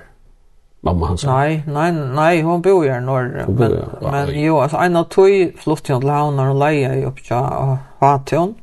[0.81, 1.25] Mamma hans?
[1.25, 3.45] Nei, nei, nei, hon bor ju här norr.
[3.47, 3.71] Men,
[4.01, 4.11] ja.
[4.11, 7.35] men jo, altså, en av tog flyttet hon till honom och lejer i upp til
[7.99, 8.55] Hatton.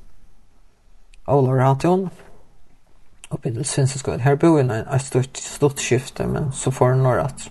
[1.27, 2.09] Ola Hatton.
[3.29, 4.21] Oppe i Sinsenskåd.
[4.21, 7.51] Her bor ju en stort, stort skifte, men så får hon norr att.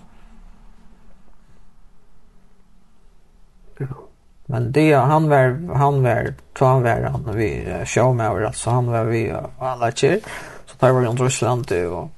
[4.52, 8.86] Men det han var han var han var han vi show med över alltså han
[8.86, 10.20] var vi alla tjejer.
[10.66, 12.10] Så tar vi han Ryssland det och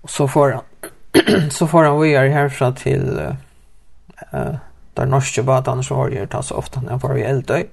[0.00, 4.54] och så får han så får han vi är härifrån till eh uh,
[4.94, 7.68] där norska båten så har ju tas ofta när var vi eldöj.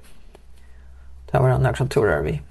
[1.31, 2.41] Det var han också turar vi.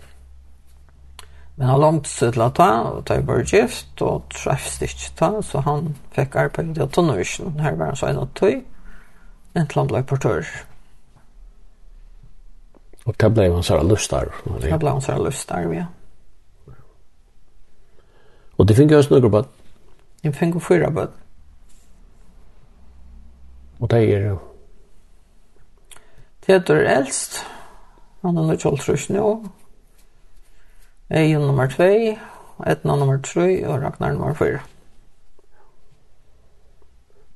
[1.54, 5.42] Men han långt sig till att ta och ta i börgift och träffs inte ta
[5.42, 7.60] så han fick arbete i tunnelvision.
[7.60, 8.64] Här var han så en och tog.
[9.52, 10.46] en till han blev portör.
[13.04, 14.34] Och det blev han så här lustar.
[14.60, 15.84] Det blev han så här lustar, ja.
[18.56, 19.44] Och det fick jag snugga på.
[20.20, 21.08] Jag fick fyra på.
[23.78, 24.38] Och det är det.
[26.40, 27.44] Teodor är äldst.
[28.20, 29.44] Han är nog tjoltrus nu.
[31.08, 32.18] Ejon nummer 2,
[32.66, 34.60] Etna nummer 3 og Ragnar nummer 4.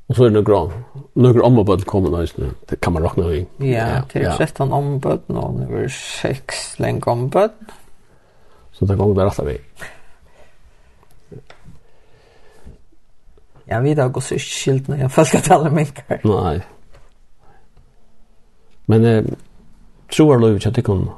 [0.06, 0.84] Och så är det några gran.
[1.12, 2.34] Några ommaböd kommer nu Nice
[2.66, 3.46] det kan man räkna in.
[3.56, 4.76] Ja, det är 13 ja.
[4.76, 5.20] ommaböd.
[5.26, 5.90] Och nu är det
[6.22, 7.50] 6 länge ommaböd.
[8.72, 9.60] Så det går där rätta vi.
[13.64, 16.20] Ja, vi att går så skilt när jag först ska tala minkar.
[16.24, 16.62] Nej.
[18.87, 19.24] Men eh,
[20.16, 21.10] tror du att det kan...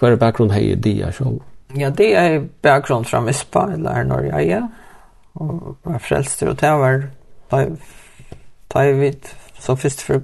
[0.00, 1.42] Hver bakgrunn hei det er sjål?
[1.76, 4.60] Ja, det er bakgrunn fra Mispa, eller Norge, ja.
[5.36, 7.02] Og var frelster, og det var
[7.50, 7.66] Da
[8.68, 10.22] da vi vet så först för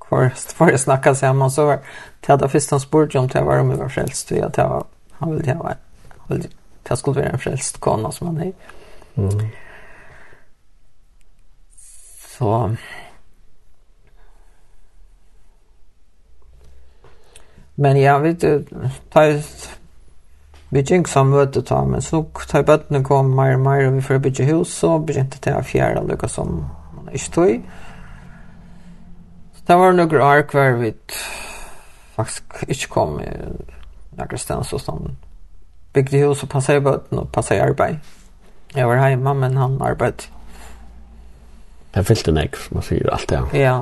[0.00, 1.80] kvar för att snacka samman så var
[2.20, 5.30] det hade först han spurt om det var om var frälst och jag var han
[5.30, 5.76] ville det var
[6.28, 8.52] det skulle vara en frälst kona som han är.
[9.14, 9.48] Mm.
[12.38, 12.76] Så
[17.74, 18.64] Men ja vet du
[19.10, 19.40] ta
[20.74, 24.02] vi gikk som møte ta, men så tar bøttene kom mer og mer, og vi
[24.02, 26.64] får bygge hus, så begynte det å fjerde lukka som
[26.96, 27.68] man ikke tog.
[29.54, 30.90] Så det var noen år hver vi
[32.16, 33.28] faktisk ikke kom i
[34.18, 35.14] noen sted, så sånn
[35.94, 38.02] bygde hus og passet bøttene og passet arbeid.
[38.74, 40.26] Jeg var hjemme, men han arbeid.
[41.94, 43.44] Det er fyllt en egg, man sier alt det.
[43.60, 43.76] Ja.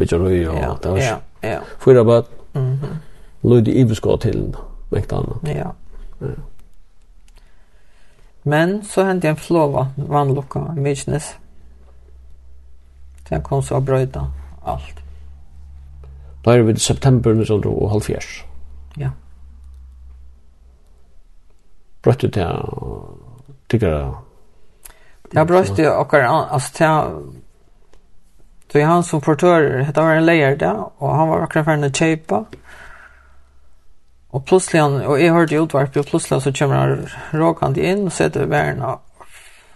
[0.00, 0.94] Bygge røy og alt det.
[1.04, 1.60] Ja, ja.
[1.84, 2.32] Fyra bøtt.
[2.54, 3.68] Mm -hmm.
[3.68, 4.56] i iverskå til,
[4.90, 5.56] mekta annet.
[5.56, 5.70] Ja.
[8.42, 11.34] Men så hände en flåva vannlocka i Myrsnes.
[13.28, 14.32] Den kom så att bröjda
[14.64, 14.96] allt.
[16.42, 18.20] Då är det vid september 1974.
[18.94, 19.10] Ja.
[22.02, 22.66] Brötte det
[23.66, 24.16] tycker jag.
[25.30, 27.22] Det brötte och alltså det
[28.72, 29.62] Så han som portör,
[29.94, 32.59] det var en lejare där, og han var akkurat ferdig å kjøpe,
[34.32, 38.06] Og plutselig han, og jeg hørte utvarp, utvarpet, og plutselig så kommer han råkant inn
[38.06, 39.00] og setter verden av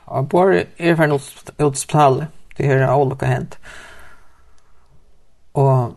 [0.06, 1.16] Og bare er ferdig
[1.64, 3.58] utspillet, det her er olika hent.
[5.54, 5.94] Og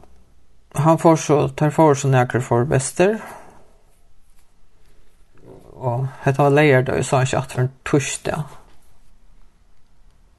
[0.76, 3.18] han får så, tar for så nekker for bester.
[5.76, 8.55] Og hette var leier da, jeg sa ikke at for en torsdag.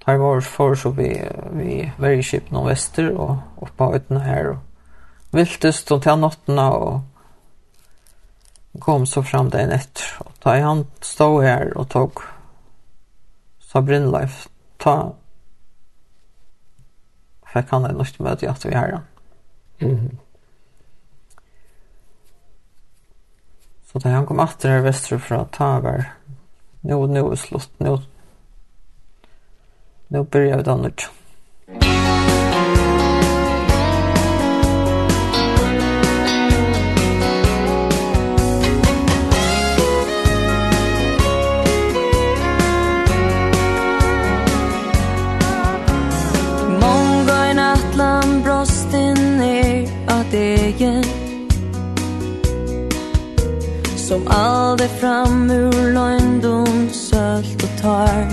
[0.05, 1.11] Tar var for så vi,
[1.53, 4.55] vi vergskip noen vester og oppe av uten her.
[4.55, 7.03] Og viltest og til nattene og
[8.81, 10.07] kom så fram den etter.
[10.25, 12.23] Og da han stod her og tok
[13.69, 14.49] Sabrin Life,
[14.81, 15.13] ta
[17.53, 19.05] fikk han en nytt møte i at vi herren.
[19.81, 20.19] Mm.
[23.89, 26.11] Så da han kom etter her vestrefra, ta var
[26.83, 27.99] nå, nå er slutt, nå
[30.09, 31.11] nu börjar vi da nytt.
[31.69, 31.98] Mm.
[54.19, 58.25] Kom aldri fram ur løgndom, sølt og tar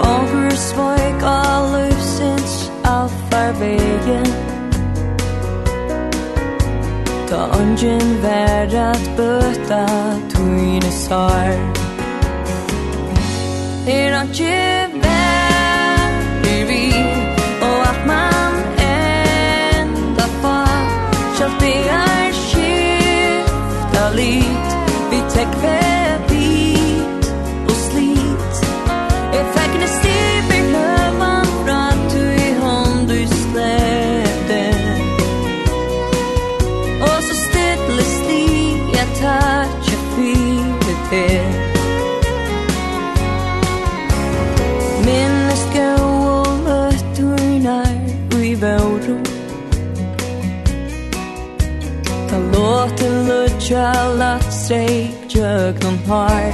[0.00, 2.54] Ongur svoik av løvsins
[2.88, 4.32] alfar vegen
[7.28, 9.84] Ta ongen vær at bøta
[10.32, 11.52] tuine sar
[13.84, 14.79] Er han kjell
[53.70, 56.48] kjalla streik jøk noen har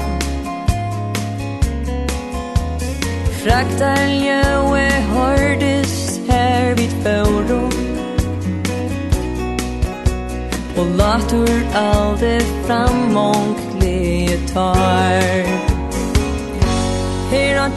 [3.40, 5.94] Fraktar ljøe hårdis
[6.28, 7.62] her vid færo
[10.76, 11.56] Og latur
[11.86, 12.34] alde
[12.66, 13.56] fram mong
[14.52, 15.48] tar.
[17.30, 17.70] Her har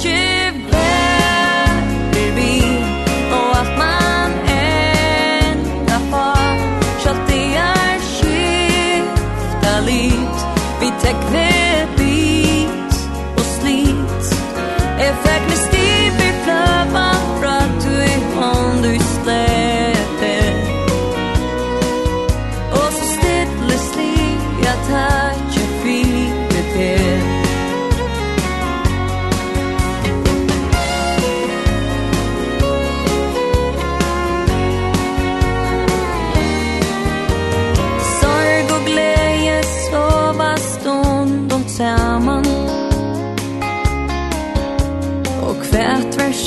[11.02, 11.99] tek vet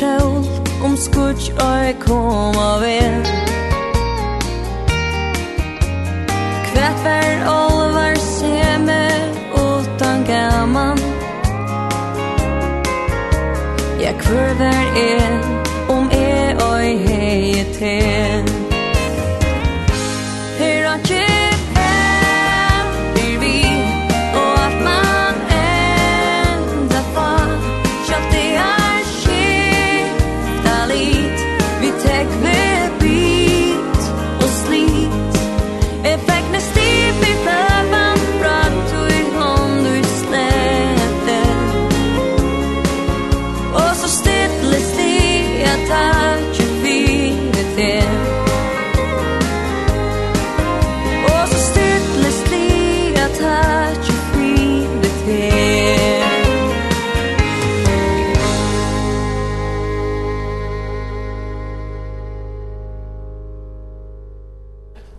[0.02, 0.44] sjål
[0.84, 3.22] Om skutsk øy koma vel.
[6.66, 9.02] Kvært vær olvar seme
[9.54, 10.98] Utan gaman?
[14.00, 15.38] Ja, kvør vær er
[15.88, 18.51] Om er øy hei til?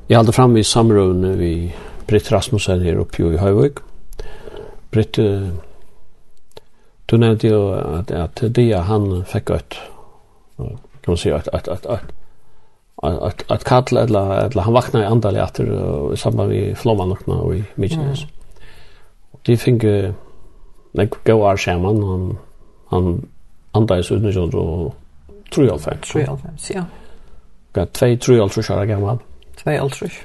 [0.09, 1.51] Jeg halde fram i samrådene vi
[2.07, 3.79] Britt Rasmussen her oppe i Høyvøk.
[4.91, 5.15] Britt,
[7.07, 9.79] du nevnte jo at, at det han fikk et,
[10.57, 12.11] kan man si, at, at, at, at,
[13.29, 16.75] at, at kall, eller, eller han vakna i andal i atter, og i samband med
[16.75, 18.27] flommanokna og i Mykines.
[18.27, 18.61] Mm.
[19.47, 19.89] De fikk
[20.99, 22.31] nek gau ar saman, han,
[22.91, 23.13] han
[23.73, 24.89] andais utnykkjond og
[25.55, 26.09] 3,5.
[26.11, 26.89] 3,5, ja.
[27.73, 29.15] Tvei 3,5 år gammal.
[29.15, 30.19] Mm Tvei altrus.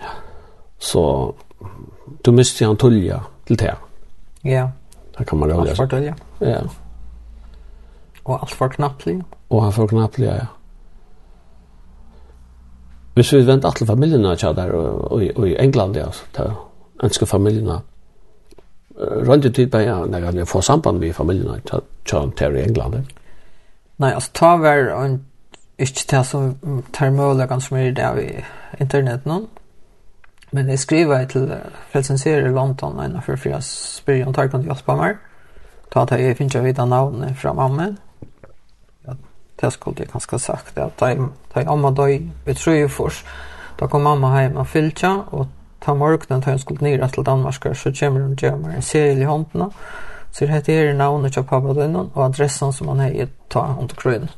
[0.78, 1.34] Så
[2.24, 3.74] du mister han tulja til det.
[4.44, 4.68] Ja.
[5.18, 5.70] Det kan man rolig.
[5.70, 6.14] Alt for tulja.
[6.40, 6.60] Ja.
[8.24, 9.18] Og alt for knapplig.
[9.50, 10.46] Og han for knapplig, ja.
[13.18, 16.50] Hvis vi venter alle familiene tja der, og, og, i England, ja, så
[17.02, 17.80] ønsker familiene.
[18.98, 22.94] Rønte tid på, ja, når jeg får samband med familiene tja, tja, tja, i England.
[22.94, 23.00] Ja.
[23.98, 25.18] Nei, altså, ta var en
[25.78, 28.44] ikke til som tar mulighet som er det i
[28.80, 29.46] internett nå.
[30.50, 31.52] Men jeg skriver til
[31.92, 35.18] Frelsensere i London en av for jeg spør om takk om de hjelper meg.
[35.94, 37.90] Da tar jeg finner vidt vite navnet fra mamma.
[39.06, 39.14] Ja,
[39.60, 40.78] det skulle jeg kanskje sagt.
[40.78, 43.26] At da jeg amma døg betrøy først.
[43.80, 45.46] Da kom mamma hjem og fylkja, og
[45.80, 49.20] ta morgenen da hun skulle nere til Danmark, så kommer hun til meg en serie
[49.20, 49.70] i håndene.
[50.32, 53.96] Så det heter navnet til pappa døgnet, og adressen som han har ta under til
[53.96, 54.28] krøyene.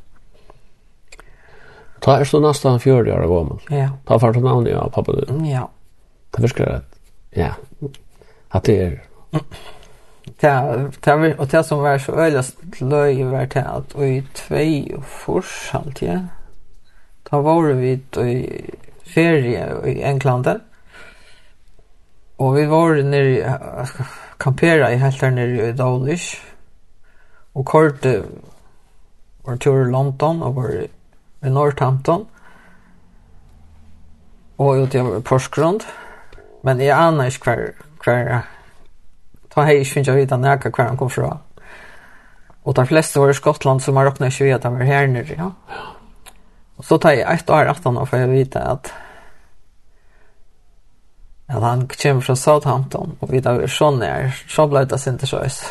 [2.01, 3.61] Ta er så nästan 40 år gammal.
[3.71, 3.91] Ja.
[4.07, 5.49] Ta fart du namn ja pappa du.
[5.51, 5.69] Ja.
[6.31, 6.99] Det viskar att
[7.31, 7.55] ja.
[8.49, 9.03] Att det är
[10.41, 14.97] Ja, det var och det som var så öjligt löj var det att i två
[14.97, 16.09] och fors alltid.
[16.09, 16.19] ja.
[17.23, 18.65] Ta var vi i
[19.03, 20.61] ferie i England.
[22.37, 23.45] Och vi var nere i
[24.37, 26.41] kampera i helt där nere i Dalish.
[27.53, 28.07] Och kort
[29.43, 30.87] var tur i London och var
[31.45, 32.27] i Northampton
[34.61, 35.87] og ut i Porsgrund.
[36.63, 38.49] Men jeg aner ikke hver, hver
[39.51, 41.31] ta hei ikke finnes jeg vite nækka hver han kom fra.
[42.65, 45.07] Og de fleste var i Skottland, så man råkna ikke vite at han var her
[45.09, 45.49] nere, ja.
[46.77, 48.93] Og så tar jeg ett år etter nå, for jeg vite at
[51.51, 55.33] at han kommer fra Southampton, og vi tar sånn er, så ble det sin til
[55.33, 55.65] sjøs.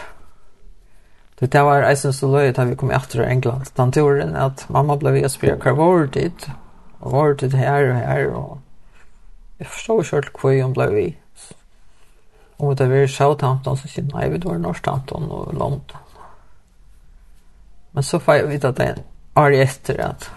[1.39, 3.65] Det där var eisen så löjt att vi kom efter England.
[3.75, 6.33] Den turen att mamma blev i Aspira Carvordid.
[6.99, 8.27] Och var det här och här.
[8.27, 8.57] Och
[9.57, 11.17] jag förstår själv hur hon blev i.
[12.57, 15.97] Om det var Southampton så kände jag vi det var Northampton och London.
[17.91, 18.97] Men så får jag veta att det är
[19.35, 20.29] år efter att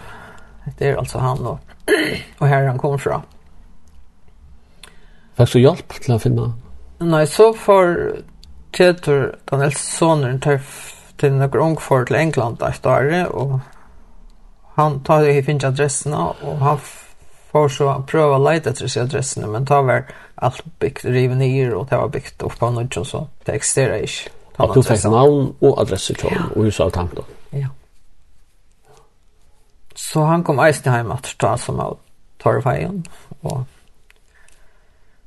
[0.77, 1.59] det är alltså han och,
[2.37, 3.21] och här han kom från.
[5.35, 6.53] Vad du hjälp till att finna?
[6.97, 8.15] Nej, så får
[8.71, 10.57] Teodor, den äldste sonen, tar
[11.23, 13.59] til noen ung for til England der større, og
[14.75, 16.79] han tar jo finne adressene, og han
[17.53, 20.07] får så prøve å leite etter seg adressene, men tar vel
[20.43, 24.07] alt bygd rive ned, og det var bygd opp på noe, og så det eksisterer
[24.07, 24.33] ikke.
[24.63, 27.29] Og du fikk navn og adresse til ham, og huset av tanken.
[27.53, 27.69] Ja.
[29.95, 31.97] Så han kom eisen hjem at ta som av
[32.43, 33.05] Torvveien,
[33.43, 33.63] og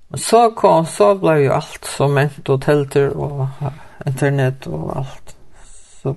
[0.06, 3.48] Men så kom, så ble jo alt som ment og telter og
[4.06, 5.35] internet og alt
[6.06, 6.14] så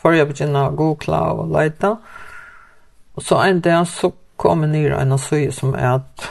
[0.00, 1.94] får jeg begynne å google og leite.
[3.14, 6.26] Og så en dag så kom jeg ned en søye som er at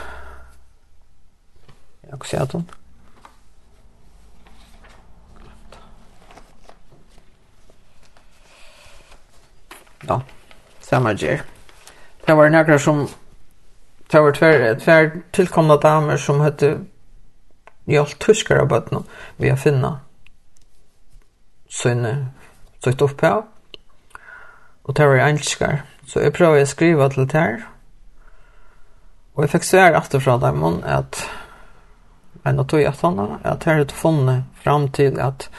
[2.10, 2.66] jeg kan se at hun
[10.08, 10.20] ja,
[10.82, 11.46] samma gjør.
[12.26, 13.08] Det var några som
[14.12, 16.80] det var tver, tillkomna damer som hette
[17.86, 19.04] gjort tyskare på bøttene
[19.38, 20.00] vi har finna
[21.70, 22.32] sine
[22.84, 23.34] søkt opp på,
[24.84, 25.84] og det var engelskar.
[26.08, 27.68] Så jeg prøvde å skrive til det her,
[29.36, 31.22] og jeg fikk svære etterfra dem at
[32.48, 35.50] en av tog at han at her hadde funnet fram til at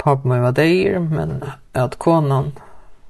[0.00, 1.42] pappa min var deir, men
[1.72, 2.52] at konan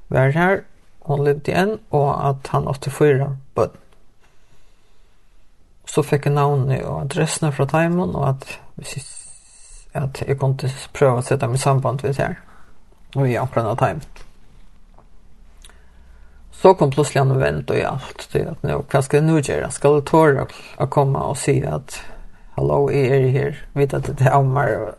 [0.08, 0.62] var her,
[1.08, 3.74] hon levde igjen, og at han åtte fyra bønn.
[5.90, 8.46] Så fikk jeg navnet og adressene fra Taimon, og at
[8.78, 9.23] hvis
[9.94, 12.40] att jag kunde pröva att sätta mig samband med det här.
[13.14, 14.00] Och jag planade time.
[16.50, 19.70] Så kom plötsligt en vent och jag tyckte att nu, vad ska jag nu göra?
[19.70, 22.00] Ska jag tåra att komma och säga att
[22.54, 23.66] hallå, jag är här.
[23.72, 24.94] Vet att det är ammar.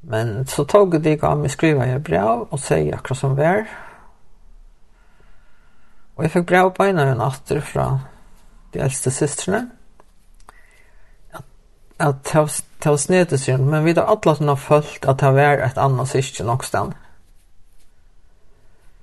[0.00, 3.66] Men så tog det av mig skriva jag brev och säga akkurat som var.
[6.14, 8.00] Och jag fick brev på ena en atter fra
[8.72, 9.66] de äldste systrarna
[11.98, 12.48] att ta
[12.80, 16.14] ta snett sig men vi har alle som har følt at det var et annet
[16.14, 16.92] annat nok sted.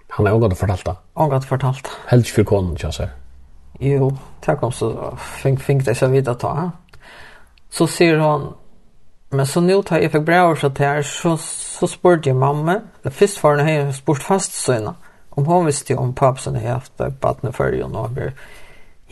[0.10, 0.96] Han er også godt fortalt det.
[1.16, 1.88] Aldrig fortalt.
[2.08, 3.10] Helst for konen ikke jeg
[3.80, 6.70] Jo, tack om så fink fink det så vidare ta.
[7.70, 8.54] Så sier hon
[9.32, 12.82] men så nå tar jeg fikk brev bra så her, så så spurte jeg mamma.
[13.04, 14.94] Det först för när jag spurt fast så.
[15.30, 18.32] Om hon visste jo om pappsen har haft barn förr och några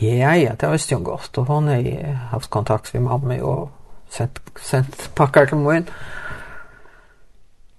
[0.02, 3.70] Ja, ja, det visste hun godt, og hun har haft kontakt med mamma og
[4.10, 5.86] sendt, sendt pakker til min.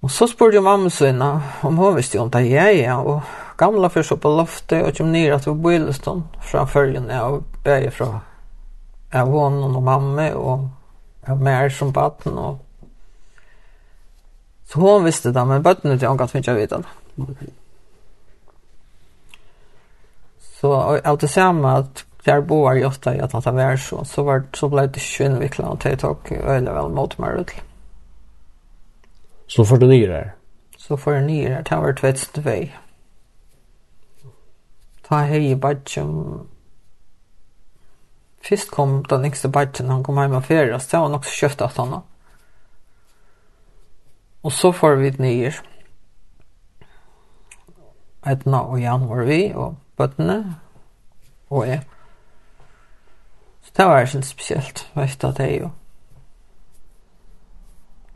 [0.02, 3.20] Og så spurte mamma sina om hun visste om det, ja, ja, og
[3.58, 8.20] gamla først opp på loftet og kom ned til Bøyleston fra følgene og bæg fra
[9.16, 10.68] av honom og mamma og
[11.26, 12.62] av mer som baden og
[14.66, 17.52] så hon visste det, men bøttene til hon kan finne vite det.
[20.66, 24.22] så allt det samma att där boar ju ofta i att han var så så
[24.22, 27.50] var så blev det ju invecklat och det tog eller väl mot mig ut.
[29.46, 30.34] Så får du ner där.
[30.76, 32.76] Så får du ner där tar vart vet du väg.
[35.08, 36.48] Ta hej badjum.
[38.40, 41.76] Fyrst kom den nästa badjum han kom hem och färdas så han också köpte åt
[41.76, 42.00] han.
[44.40, 45.60] Och så får vi ner.
[48.44, 50.56] og Jan var vi, og bøttene,
[51.50, 51.82] og jeg.
[53.62, 55.70] Så det var ikke spesielt, vet du, at jeg jo.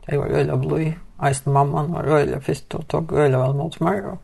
[0.07, 0.91] Jeg var øyla blod,
[1.27, 4.17] eisen mamman var øyla fyrst, og tog øyla vel mot meg, og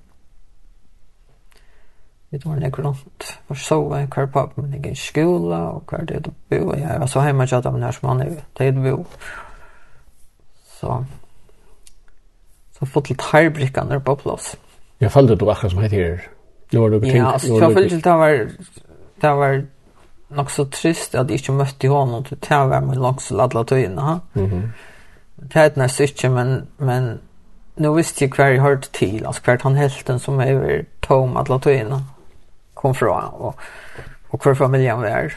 [2.30, 5.84] vi var nek rundt, og så var jeg hver papp, men jeg i skola, og
[5.90, 8.42] hver det du bo, og jeg var så heima tjata med nær som han er,
[8.58, 9.06] det du bo.
[10.80, 11.04] Så,
[12.78, 14.56] så fått litt harbrikkene på plass.
[15.00, 16.20] Jeg følte du akkurat som heter
[16.70, 17.18] Nu var det ting.
[17.18, 18.50] Ja, alltså jag följde det var
[19.16, 19.66] det var
[20.28, 24.20] nog så trist att jag inte mötte honom till det var med långs alla tiden.
[24.34, 24.70] Mhm.
[25.36, 27.20] Det är nästan inte men men
[27.76, 31.38] nu visste jag kvar jag hörde till alltså kvar han helten som är över tom
[31.38, 32.02] alla tiden
[32.74, 33.60] kom från och
[34.28, 35.34] och kvar familjen var.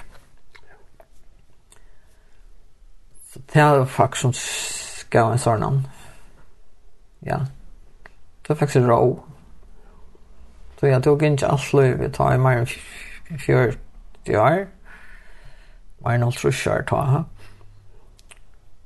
[3.33, 5.89] Så det var faktiskt som ska en sån
[7.19, 7.47] Ja.
[8.43, 9.21] Det var faktiskt ro.
[10.81, 13.57] Så jag tog inte alls liv, jag tar i mer än 40
[14.37, 14.67] år.
[15.99, 17.25] Mer än 80 år ta.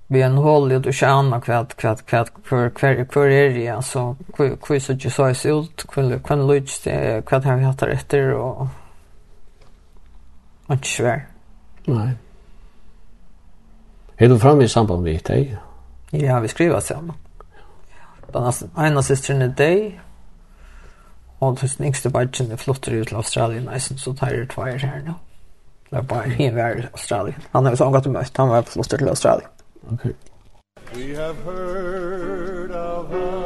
[0.06, 3.68] Vi är en håll i att tjäna kvart, kvart, kvart, kvar, kvar, kvar är det,
[3.68, 8.32] alltså, kvar så inte så är ut, kvar lyds det, kvar har vi hatt rätter
[8.32, 8.66] och...
[10.66, 11.26] Och inte svär.
[11.84, 12.10] Nej.
[14.16, 15.56] Är du framme i samband med dig?
[16.10, 17.16] Ja, vi skriver sammen.
[18.32, 20.00] Men alltså, ena systern er deg,
[21.40, 24.78] Og hvis den yngste badgen er flotter ut til Australien, eisen, så tar det tvær
[24.78, 25.16] her nå.
[25.90, 27.42] Det er bare en vær i Australien.
[27.52, 29.50] Han har jo sånn godt møtt, han var flotter til Australien.
[29.92, 30.14] Okay.
[30.94, 33.43] We have heard of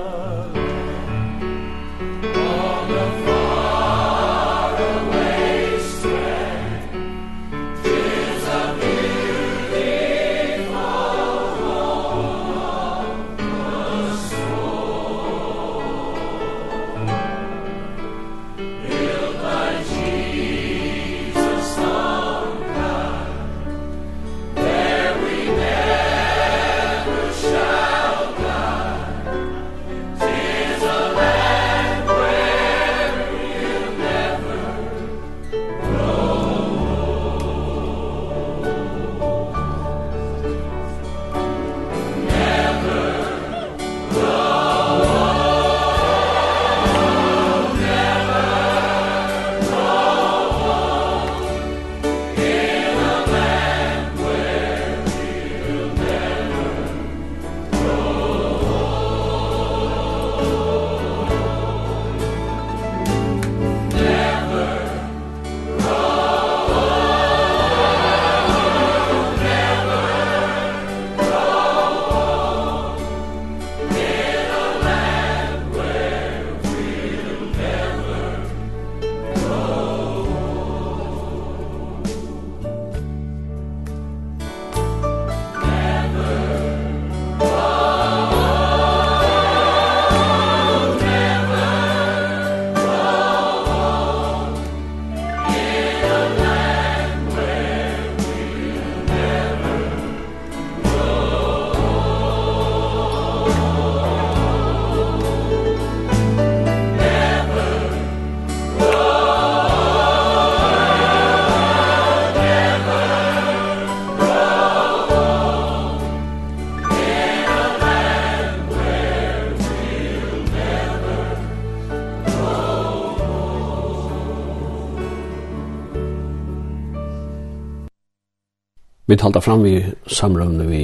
[129.08, 130.82] Vi talte fram vi samrøvne vi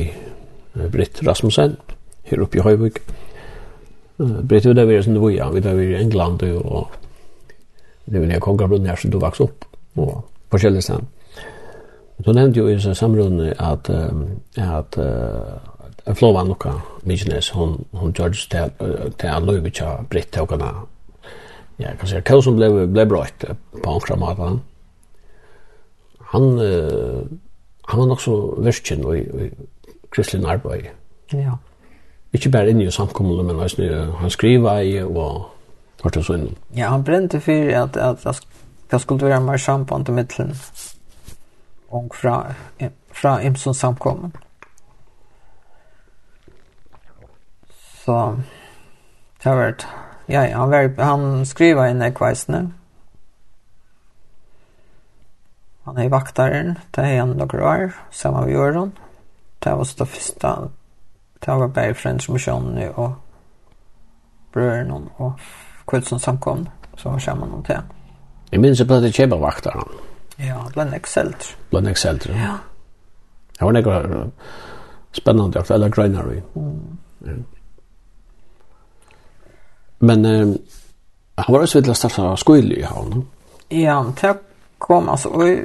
[0.93, 1.77] Britt Rasmussen,
[2.25, 2.95] her oppe i Høyvig.
[4.19, 5.49] Britt, det var som du var, ja.
[5.53, 6.89] Vi var i England, og
[8.07, 11.05] det var nede kongabrunn her som du vokste opp, og forskjellig sted.
[12.25, 13.91] Du nevnte jo i samrøvne at,
[14.57, 18.71] at uh, Flova Nuka Mykines, hun, hun gjør det
[19.19, 20.73] til at Løyvig til Britt til togene.
[21.79, 23.25] Ja, kan säga hva som ble, ble bra
[23.83, 24.61] på omkring maten.
[26.33, 27.27] Han, uh,
[27.89, 29.51] han var nok så virkjen i, i
[30.11, 30.91] kristelig arbeid.
[31.33, 31.57] Ja.
[32.33, 35.51] Ikke bare inne i samkommende, men også, han skriva i og
[36.03, 36.57] hørte så inn.
[36.77, 38.47] Ja, han brente for at, at, at
[38.91, 40.57] det skulle være mer samband til middelen
[41.91, 42.55] og fra,
[43.13, 44.35] fra Imsons samkommen.
[48.05, 48.37] Så,
[49.39, 49.87] det har vært,
[50.29, 52.67] ja, han, var, han skriva inn i kveisene,
[55.85, 58.93] Han är vaktaren, det er han några år, samma vi gör hon.
[59.59, 60.49] Det var det første,
[61.41, 63.13] det var bare föräldrar som Johnny og
[64.53, 65.41] brören hon och
[65.87, 67.83] Kvöldsson samkom, så var samman hon till.
[68.53, 69.89] Jeg minns at det kjebba vaktaren.
[70.37, 71.57] Ja, bland excelter.
[71.71, 72.39] Blant excelter, ja.
[72.39, 72.59] Ja.
[73.59, 74.31] Det var några
[75.13, 76.43] spännande aktuella grønner vi.
[77.19, 77.33] Ja.
[79.99, 80.55] Men eh,
[81.35, 83.25] han var også vidt å starte skoil i havn.
[83.69, 84.37] Ja, det
[84.85, 85.65] kom alltså oj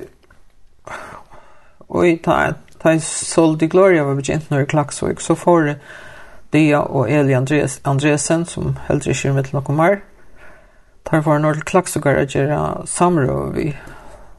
[1.78, 5.76] och ta ta sol di gloria var bekant när klaxvik så för
[6.50, 10.02] det och Eli Andres Andresen som helt i kyrkan med Lokomar
[11.04, 13.54] tar för norr klaxugar att göra samråd.
[13.56, 13.78] Vi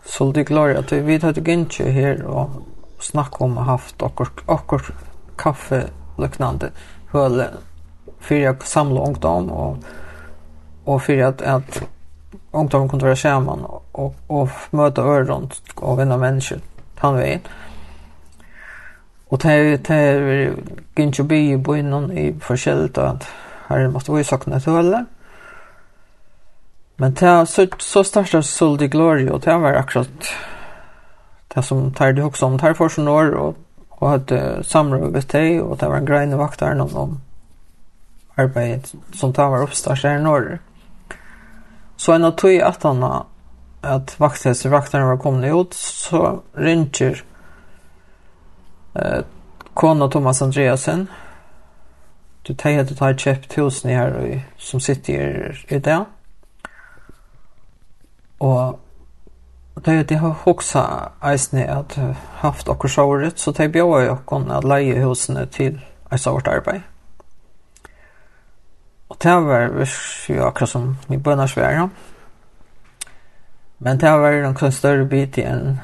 [0.04, 2.50] sol di gloria att vi tar att gänge här och
[2.98, 4.80] snacka om haft och och
[5.36, 5.84] kaffe
[6.18, 6.70] liknande
[7.10, 7.44] höll
[8.20, 9.76] för jag samla ungdom och
[10.84, 11.82] och för att att
[12.50, 16.60] ungt om kunde vara samman och, och möta öron och vända människor
[16.96, 17.42] han vet.
[19.28, 20.54] Och det är
[20.96, 23.26] inte by i byn i förskällt att
[23.66, 25.04] här måste vi sakna till
[26.96, 30.08] Men det så, så startade Sol de Gloria och det var akkurat
[31.48, 32.56] det som tar det också om.
[32.56, 33.56] Det här för sån år och,
[33.88, 37.20] och hade samråd med dig och det var en grej i vaktaren om, om
[38.34, 40.58] arbetet som tar var uppstartade i norr.
[42.00, 43.24] Så en av tog att han
[43.80, 47.24] att vakthetsvaktarna var kommande ut så ringer
[48.94, 49.24] eh,
[49.74, 51.06] Kona Thomas Andreasen.
[52.42, 56.04] Du tar helt du tar köpt husen här i, som sitter i det
[58.38, 58.80] och
[59.74, 60.86] det är det har också
[61.22, 61.98] eisne att
[62.34, 65.80] haft och sjåret så det bjöd jag kon att leie husen till
[66.10, 66.82] ett sådant arbete
[69.22, 71.88] det var virkelig akkurat som vi bønner svære.
[73.78, 75.80] Men det var en kun større bit igjen.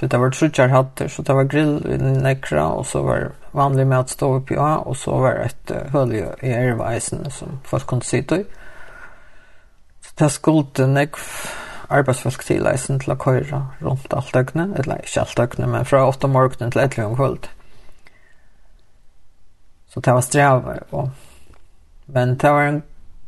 [0.00, 3.98] Det var trutjar hatter, så det var grill i nekra, og så var vanlig med
[3.98, 8.02] at stå oppi av, og så var et uh, høl i erveisene som folk kunne
[8.02, 8.44] sitte i.
[10.02, 11.22] Så det skulle nekv
[11.92, 16.06] arbeidsfolk til eisen til å køyre rundt alt døgnet, eller ikke alt døgnet, men fra
[16.08, 17.50] 8 morgenen til 11 om kvöld.
[19.92, 21.10] Så det var strevet, og
[22.06, 22.82] Men det var en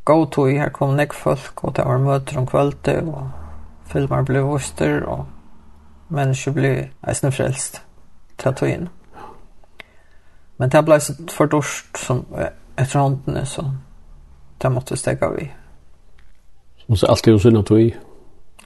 [0.05, 3.31] god tog, her kom nek folk, og det var møter om kvöldet, og
[3.89, 5.27] filmer ble vuster, og
[6.09, 6.75] mennesker ble
[7.09, 7.81] eisne frelst
[8.39, 8.89] til å ta inn.
[10.59, 12.25] Men det ble så for dårst som
[12.77, 13.65] etter håndene, så
[14.63, 15.49] det måtte stegge vi.
[16.89, 17.89] Og så alt er jo synd at vi.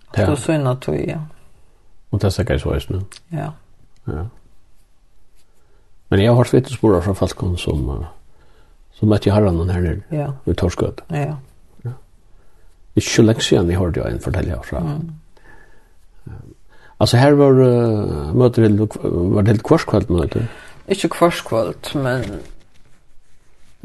[0.09, 1.21] Alt er jo synd at vi, ja.
[2.11, 3.05] Og det stegge jeg så eisne.
[3.33, 3.51] Ja.
[4.09, 4.27] Ja.
[6.09, 7.89] Men jeg har hørt vittnesbord fra Falkon som...
[7.89, 8.07] Uh,
[8.99, 10.31] Så møtte jeg herren her nere, ja.
[10.47, 11.05] i Torskøt.
[11.15, 11.35] Ja,
[11.85, 11.95] ja.
[12.99, 14.81] Ikke lenge siden jeg hørte en fortelle herfra.
[14.81, 15.11] Mm.
[17.01, 20.49] Altså her var uh, møter helt, var det helt kvarskvalt møter?
[20.89, 22.41] Ikke kvarskvalt, men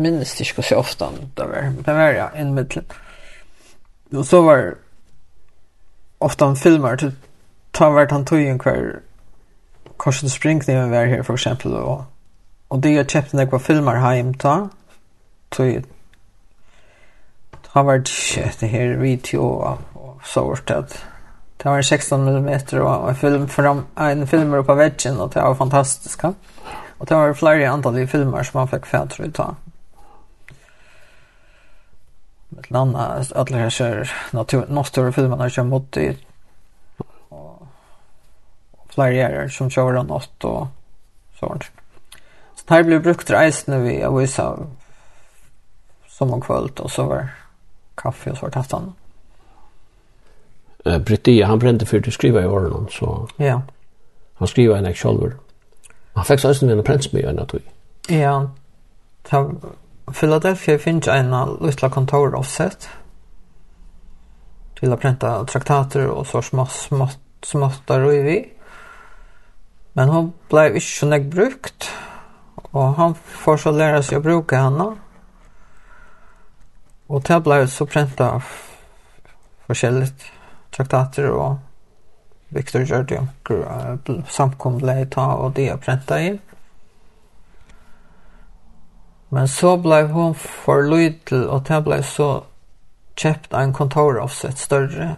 [0.02, 1.06] minnes det ikke så ofte
[1.38, 1.70] det var.
[1.86, 2.84] Det var ja, en middel.
[4.14, 4.74] Og så var
[6.20, 7.14] ofte han filmer til
[7.74, 9.02] ta hvert han tog en hver
[9.98, 12.06] Korsen Springkniven var her for eksempel og,
[12.70, 14.56] og det jeg kjøpte når jeg var filmer hjem ta
[15.54, 15.84] tog
[17.74, 18.10] har varit
[18.60, 21.06] det her video og så vart det
[21.58, 25.56] det var 16 mm och en film fram en film på väggen och det var
[25.56, 26.34] fantastiska
[26.98, 29.56] och det var flere antall filmer som man fick tror jeg ta.
[32.50, 36.18] med landa alla här kör natur filmerna kör mot det
[37.30, 37.68] och
[38.90, 40.68] flera som kör natt och
[41.40, 41.64] sånt
[42.56, 44.58] så det här blev brukt reisende vi jag visar
[46.24, 47.28] som om kvöld och så var
[47.96, 48.94] kaffe och så var Uh,
[50.86, 53.62] Eh, Britti, han brände för att skriva i åren så ja.
[54.34, 55.34] han skriver en själv.
[56.14, 57.54] Han fick så östen en prins med en att
[58.08, 58.52] Ja,
[59.24, 59.52] ta
[60.20, 62.90] Philadelphia finns en lilla kontor offset
[64.80, 67.10] till att pränta traktater och så små små
[67.44, 68.52] småttar och vi.
[69.94, 71.90] Men hon blev inte så brukt.
[72.56, 74.96] Och han får så lära sig att bruka henne.
[77.10, 78.48] Og det ble så prenta av
[79.68, 80.26] forskjelligt
[80.74, 81.62] traktater og
[82.54, 83.26] Victor gjorde
[84.06, 86.34] det samkom ble ta og de har prenta i.
[89.34, 92.28] Men så ble hun for lydel, og det ble så
[93.18, 95.16] kjøpt en kontor av sitt større,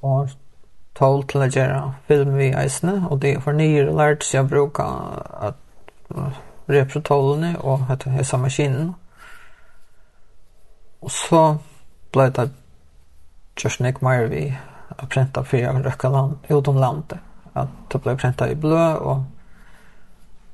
[0.00, 0.32] og
[0.96, 4.88] tål til å gjøre film vi eisene, og de for nye lært seg å bruke
[5.50, 5.60] at
[6.72, 8.94] reprotolene og hette hessa maskinen.
[11.04, 11.42] Og så
[12.12, 12.48] ble det
[13.60, 14.46] just nek mer vi
[14.94, 17.20] å prenta fyrir røkka land, utom landet.
[17.54, 19.24] At det ble prenta i blø, og,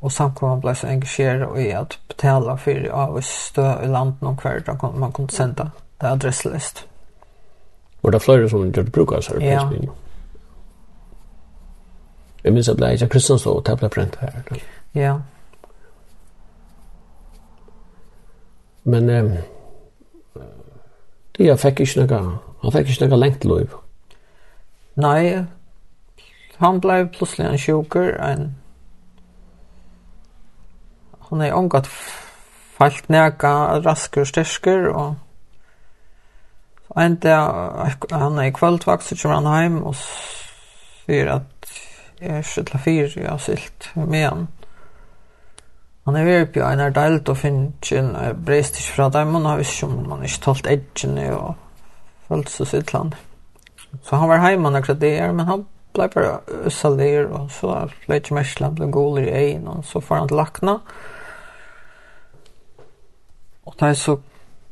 [0.00, 4.64] og samkommet ble så engasjeret i at betala fyrir av stø i landet noen hver
[4.66, 5.70] dag man kunne senda
[6.00, 6.84] det adresselist.
[8.02, 9.44] Var det flere som gjør det bruk av seg?
[9.44, 9.66] Ja.
[12.40, 14.60] Jeg minns at det er ikke Kristianslå, det ble prenta her.
[14.96, 15.14] Ja.
[18.84, 19.10] Men...
[19.14, 19.32] Eh,
[21.40, 23.76] det jeg fikk ikke noe, han fikk ikke noe lengt lov.
[25.00, 25.46] Nei,
[26.60, 28.50] han ble plutselig en sjuker, en
[31.30, 31.88] han er omgått
[32.76, 33.52] falt nega
[33.84, 35.18] rasker styrker og
[36.90, 37.36] så enda
[38.10, 41.70] han er i kvöldvakt så kommer han heim og sier at
[42.20, 44.48] jeg er 24 jeg har silt med han
[46.10, 49.36] Han er vært på en er deilt og finner ikke en brist ikke fra dem,
[49.38, 51.52] og han visste ikke om man ikke talt edgene og
[52.26, 53.14] følte seg sitt land.
[54.02, 55.62] Så han var hjemme akkurat det her, men han
[55.94, 56.32] ble bare
[56.66, 57.76] øsalir, og så
[58.08, 60.76] ble ikke Mersland, ble goler i egen, og så får han til lakna.
[63.70, 64.18] Og da så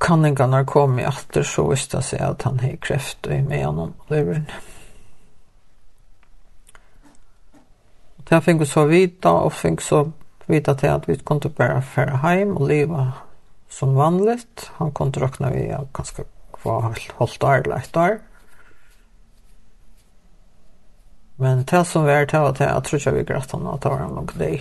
[0.02, 3.46] kan ikke han ha kommet etter, så visste han seg at han har kreft og
[3.46, 4.50] med gjennom leveren.
[8.18, 10.08] Og da fikk vi så vita, og fikk så
[10.48, 13.10] vita til at vi kunne bare fære hem og leva
[13.68, 14.70] som vanligt.
[14.78, 16.88] Han kunne räkna vi av ganske kvar
[17.18, 18.18] holdt år eller ett år.
[21.36, 23.90] Men det som var det var det jeg tror ikke vi grät han at det
[23.90, 24.60] var nog det.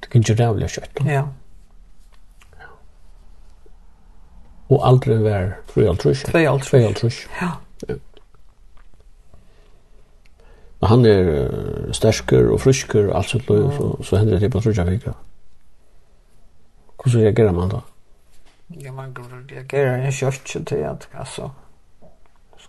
[0.00, 1.00] Det kunde ikke rævlig kjøtt.
[1.06, 1.24] Ja.
[4.68, 6.22] Og aldri var 3 altrus.
[6.28, 7.26] 3 altrus.
[7.40, 7.56] Ja.
[10.80, 13.70] Men han er stersker og frusker og alt sånt, mm.
[13.76, 15.14] så, så hender det på trusja vikra.
[16.98, 17.80] Hvordan reagerer man da?
[18.82, 19.14] Ja, man
[19.50, 21.48] reagerer en kjørt til at, altså,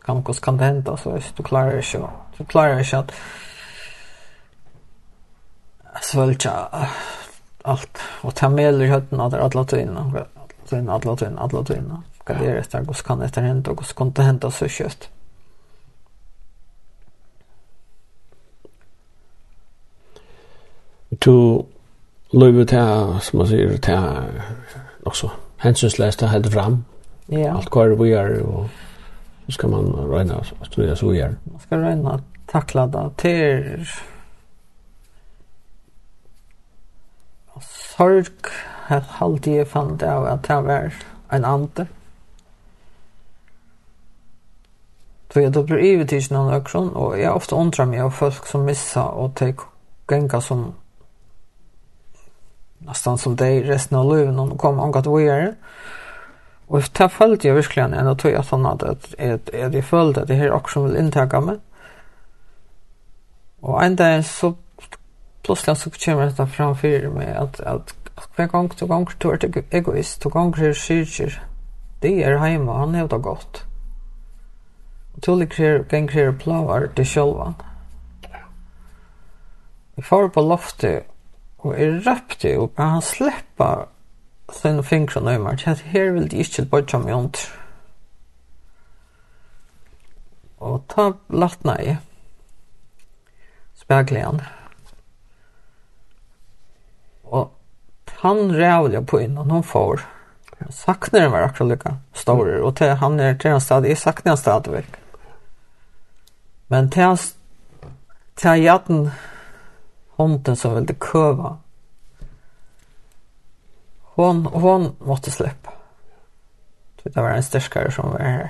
[0.05, 2.07] kan, hvordan kan det hende, altså, hvis du klarer ikke,
[2.37, 3.13] du klarer ikke at
[6.05, 6.53] svølja
[7.65, 10.25] alt, og ta meler i høtten at det er alle tøyene, alle
[10.69, 12.03] tøyene, alle tøyene, alle tøyene.
[12.25, 15.09] Hva det er etter, hvordan kan det hende, og hvordan kan det hende så kjøtt?
[21.21, 21.65] to
[22.33, 23.99] løyve til, som man sier, til
[25.05, 25.29] også
[25.63, 26.83] hensynsløs til helt fram.
[27.31, 27.55] Ja.
[27.57, 28.69] Alt hva er vi er, og
[29.45, 31.35] så skal man regne at det er så vi er.
[31.51, 33.87] Man skal regne at takla det til
[37.99, 38.51] sorg,
[38.89, 40.93] halvdig jeg fant av at det var
[41.33, 41.85] en andre.
[45.29, 49.03] Så jeg dobler ivetidsen av nøkron, og jeg ofte undrar meg av folk som missa,
[49.03, 49.51] og de
[50.09, 50.71] genga som
[52.79, 55.55] nästan som det resten av livet när hon kom och gav vidare.
[56.67, 60.21] Och det följde jag verkligen ändå tog jag sådana att, att, att, att jag följde
[60.21, 61.57] att det här också vill intäcka mig.
[63.59, 64.55] Och en dag så
[65.41, 69.63] plötsligt så kommer detta framför mig att, att, att hver gång du gånger du är
[69.69, 71.43] egoist, du gånger kyrkjer,
[71.99, 73.63] det är hemma, han är det gott.
[75.13, 77.53] Och du ligger gånger plavar till själva.
[79.95, 81.07] Vi får på loftet
[81.59, 83.69] Og jeg røpte jo, men han slippa
[84.53, 87.41] sin fingre nøymer, til at her vil de ikke bodja meg ondt.
[90.59, 91.95] Og ta latna i
[93.79, 94.41] spegleien.
[97.23, 97.51] Og
[98.19, 100.01] han rævlig på innan hun får.
[100.69, 104.31] Sakner den var akkurat lykka stor, og til han er til en stad, jeg sakner
[104.31, 104.99] han stadigvæk.
[106.67, 107.17] Men til han,
[108.35, 109.11] til han
[110.19, 111.57] hunden som ville köva.
[114.19, 115.69] Hon, hon måtte slippe.
[117.03, 118.49] Det var en styrkare som var her.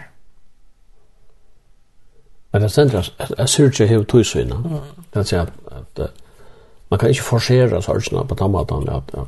[2.52, 4.54] Men det sender at jeg syr ikke hev tusen.
[4.54, 4.80] Mm.
[5.14, 6.12] Det säger at, att
[6.90, 9.28] man kan ikke forsere sorgsna på tamatan At, at,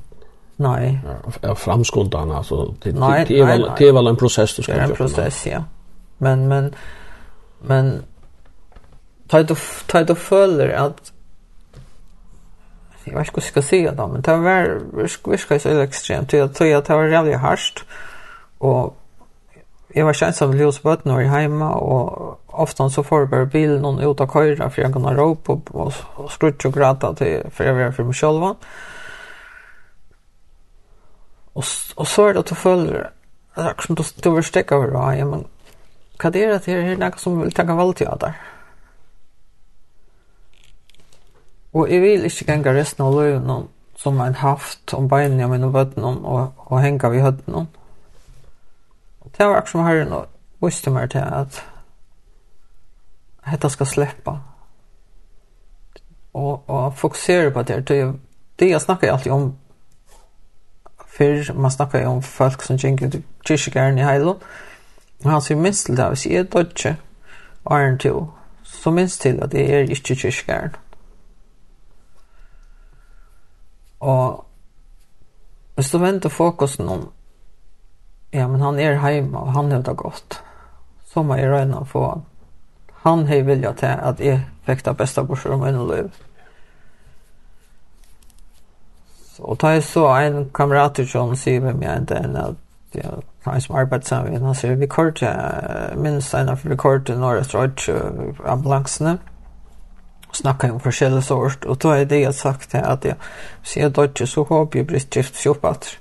[0.58, 1.00] Nei.
[1.44, 2.74] Ja, framskundan altså.
[2.84, 5.48] det nei, det är väl det er vel en prosess du ska er En prosess,
[5.48, 5.64] ja.
[6.18, 6.74] Men men
[7.62, 8.04] men
[9.30, 9.56] tar du
[9.88, 11.14] tar du føler at
[13.04, 16.34] jag vet inte hur jag ska säga det, men det var virka så ekstremt.
[16.34, 17.86] Jag tror att det var jävligt harsht.
[18.58, 18.98] Och
[19.88, 24.12] jag var känd som ljusböten var hemma och ofta så får jag bara bilen och
[24.12, 27.64] ut av köra för jag kunde råp och, och, och skrutsch och gråta till, för
[27.64, 28.44] jag var för mig själv.
[31.54, 31.64] Och,
[31.96, 33.12] och så är det att du följer
[33.56, 35.18] det är som du, du vill stäcka över det.
[35.18, 35.46] Ja, men
[36.24, 36.78] vad är det här?
[36.78, 38.34] Det är något som vill tacka väl till det där.
[41.74, 43.68] Og jeg vil ikke ganga resten av løven
[44.02, 47.68] som jeg har haft om beinene mine og bøtten og, og henga vi høtten om.
[49.22, 51.62] Og det var akkurat som herren og visste meg til at
[53.52, 54.36] dette skal slippe.
[56.34, 57.88] Og, og fokusere på det.
[57.88, 58.14] Det,
[58.60, 59.56] det jeg snakker alltid om
[61.08, 64.38] før man snakker om folk som kjenker til kyrkjegæren i Heilo.
[65.24, 66.96] Og han sier minst til det, hvis jeg er dødje,
[67.66, 68.28] og er en to,
[68.64, 70.72] så minst til at jeg er ikke kyrkjegæren.
[70.72, 70.91] Mm
[74.02, 74.46] Og
[75.76, 77.10] hvis du venter fokusen om
[78.34, 80.44] ja, men han er hjemme og han har det godt,
[81.06, 82.22] så må jeg røyne få
[83.04, 86.10] han har vilja til at jeg fikk det beste bortsett om en liv.
[89.34, 92.56] Så, og da jeg så en kamerat til John sier med meg en del at
[92.96, 95.24] ja, han som arbeider sammen han sier vi kort,
[95.98, 97.90] minst en av rekordet når jeg strøt
[98.46, 99.18] ambulansene.
[99.18, 99.31] Mm
[100.32, 103.16] snakka om forskjellige sort och då är det jeg sagt til att jag
[103.64, 105.98] ser dodge så håper jeg brist gift fjoppat.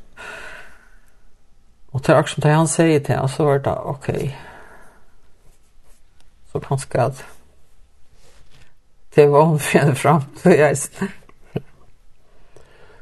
[1.92, 4.36] Och til akkurat som han säger till så var det okej.
[6.52, 7.24] Så kanskje at
[9.14, 10.76] det var hon fjärde fram så jag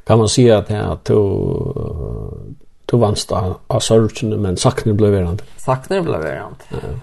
[0.07, 2.59] Kan man si att jag tog
[2.91, 5.43] Du vannst av, av sørgene, men sakner ble verand.
[5.61, 6.63] Sakner ble verand.
[6.73, 6.95] Ja.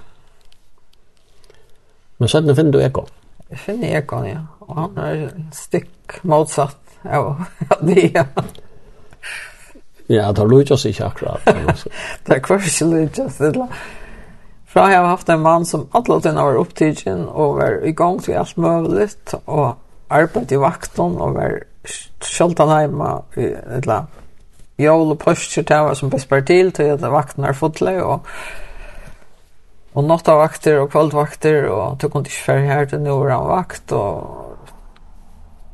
[2.17, 3.11] Men sen finner du ekon
[3.59, 4.41] finner jeg kan, ja.
[4.65, 7.43] Og han er stikk motsatt av
[7.87, 8.25] det, ja.
[10.07, 11.45] Ja, det har lukkes ikke akkurat.
[12.25, 13.67] det er kvart ikke lukkes, det
[14.69, 18.19] Fra jeg har haft en mann som alle tiden var opptidgen og var i gang
[18.21, 19.09] til alt mulig,
[19.45, 19.75] og
[20.09, 21.57] arbeidet i vakten og var
[22.21, 24.21] sjeldan hjemme, i et eller annet.
[24.77, 28.27] jól og pøster til jeg var som bespar til til at vakten er fotlig, og
[29.95, 34.55] og nattavakter og kvaldvakter og tog hon inte her til noe av vakt og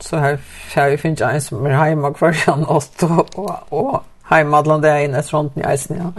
[0.02, 0.40] så her
[0.74, 2.84] här vi finns en som är hemma kvar i og,
[3.36, 6.12] og, og hjemme alle det dagen etter sånt i eisen ja.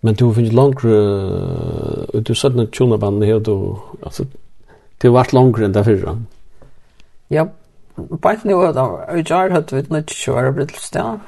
[0.00, 4.24] Men du finns långt uh, du satt när tjona bandet här då alltså
[4.98, 6.16] det vart långt än där.
[7.28, 7.48] Ja.
[7.96, 8.52] Bara nu
[9.18, 11.20] i jar hadde vi nødt til å være blitt sted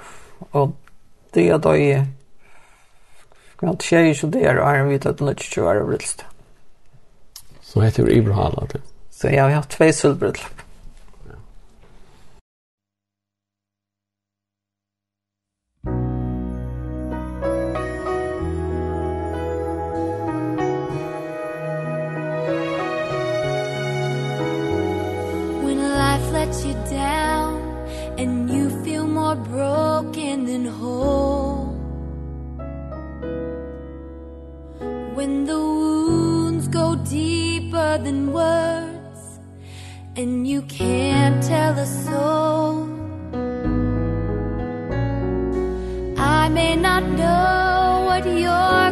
[0.52, 0.72] og
[1.34, 1.74] det är då
[3.56, 6.24] Kvant tjej så det är en vita att nåt tjuar av rulst.
[7.62, 8.76] Så heter det Ibrahim att.
[9.10, 10.32] Så jag har tvei två.
[25.62, 27.62] When life lets you down
[28.18, 31.65] and you feel more broken than whole
[35.26, 39.40] when the wounds go deeper than words
[40.14, 42.88] and you can't tell a soul.
[46.16, 48.85] I may not know what you're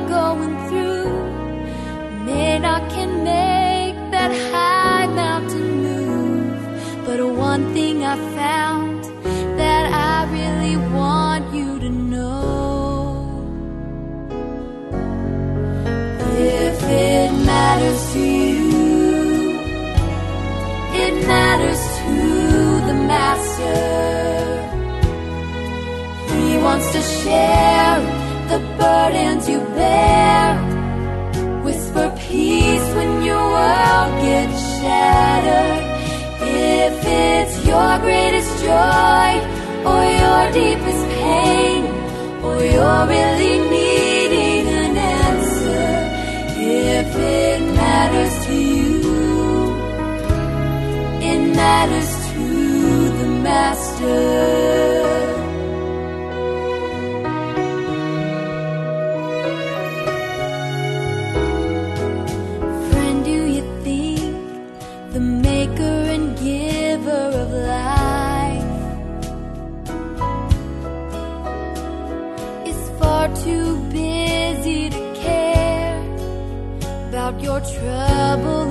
[27.25, 27.99] share
[28.51, 30.47] the burdens you bear.
[31.65, 35.95] Whisper peace when your world gets shattered.
[36.47, 39.31] If it's your greatest joy
[39.91, 41.85] or your deepest pain
[42.45, 45.89] Or you're really needing an answer
[46.57, 49.05] If it matters to you
[51.31, 52.45] It matters to
[53.19, 55.04] the Master.
[77.45, 78.64] your trouble.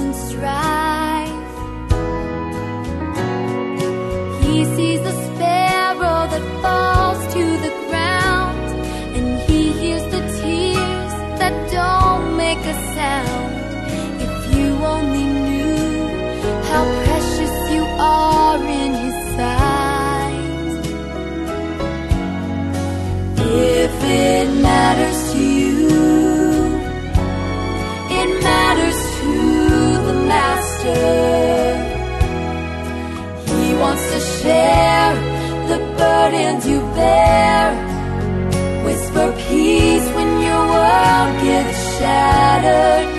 [42.64, 43.10] earth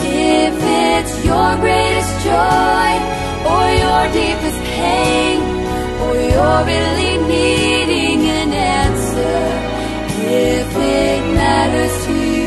[0.00, 0.54] if
[0.88, 2.90] it's your greatest joy
[3.52, 5.38] or your deepest pain
[6.04, 9.40] or you're really needing an answer
[10.26, 12.44] if it matters to you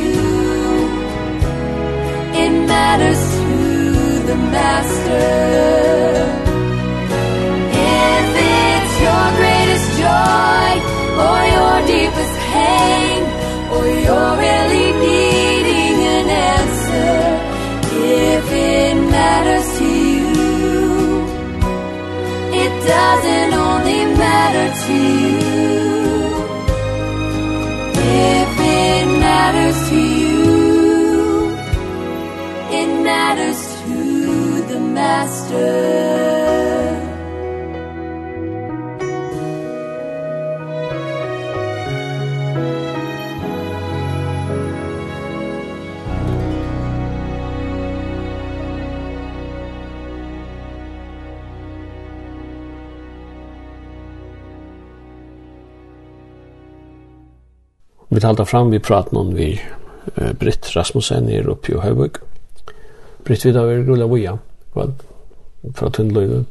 [2.44, 3.48] it matters to
[4.28, 5.28] the master.
[7.72, 10.70] If it's your greatest joy
[11.26, 13.20] or your deepest pain
[13.74, 14.87] or you're really
[19.28, 20.38] matters to you.
[22.64, 25.38] It doesn't only matter to you.
[28.30, 28.52] If
[28.84, 30.38] it matters to you
[32.80, 33.98] It matters to
[34.72, 36.37] the master.
[58.28, 59.54] halda fram vi pratar om vi
[60.18, 62.22] uh, Britt Rasmussen er oppe i Høyvøk.
[63.28, 64.38] Britt vi da er rulla Voja,
[64.74, 64.94] kväll
[65.76, 66.44] fra Tundløyve.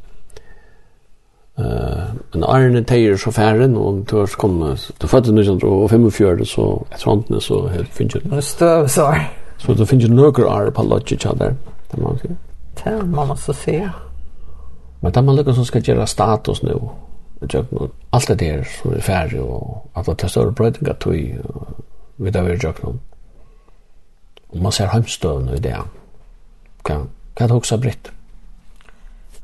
[1.56, 7.00] Uh, men Arne Teier så færen, og du har kommet til fødte 1945, så jeg
[7.00, 8.28] tror håndene så helt finnes jeg.
[8.28, 9.28] Nå støv så er.
[9.58, 11.56] Så du finnes jo nøkker år på lodget der,
[11.90, 12.34] det må man si.
[12.84, 13.78] Det må man så se.
[15.00, 16.76] Men det er man lykkes som skal gjøre status nå,
[17.40, 21.38] jökna allt det där som är färre och alla de större brödingar tog
[22.16, 22.88] vid det vi jökna
[24.46, 25.82] och man ser hemstövna i det
[26.82, 28.10] kan, kan det också britt?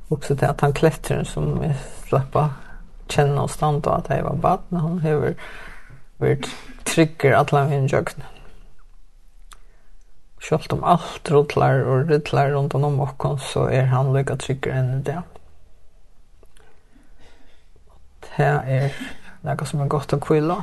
[0.09, 1.75] Också det att han klättrar som vi
[2.09, 2.51] släppa
[3.09, 5.35] känna och stanna att det var bad när hon hever
[6.17, 6.49] varit
[6.85, 8.25] trygger alla min jökna
[10.43, 15.05] Sjølt om alt rotlar og rullar rundt om okken, så er han lykka tryggere enn
[15.07, 15.21] det
[18.37, 18.95] her er
[19.43, 20.57] noe som er godt å kvile.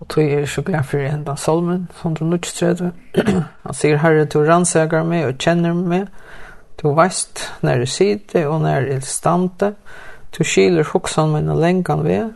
[0.00, 2.90] Og tog er så glad for hendan salmen, 133.
[3.64, 6.10] Han sier, Herre, du rannsøker meg og kjenner meg.
[6.76, 9.72] Du veist når du sitter og når du stande.
[10.36, 12.34] Du skiler hoksan mine lengan ved.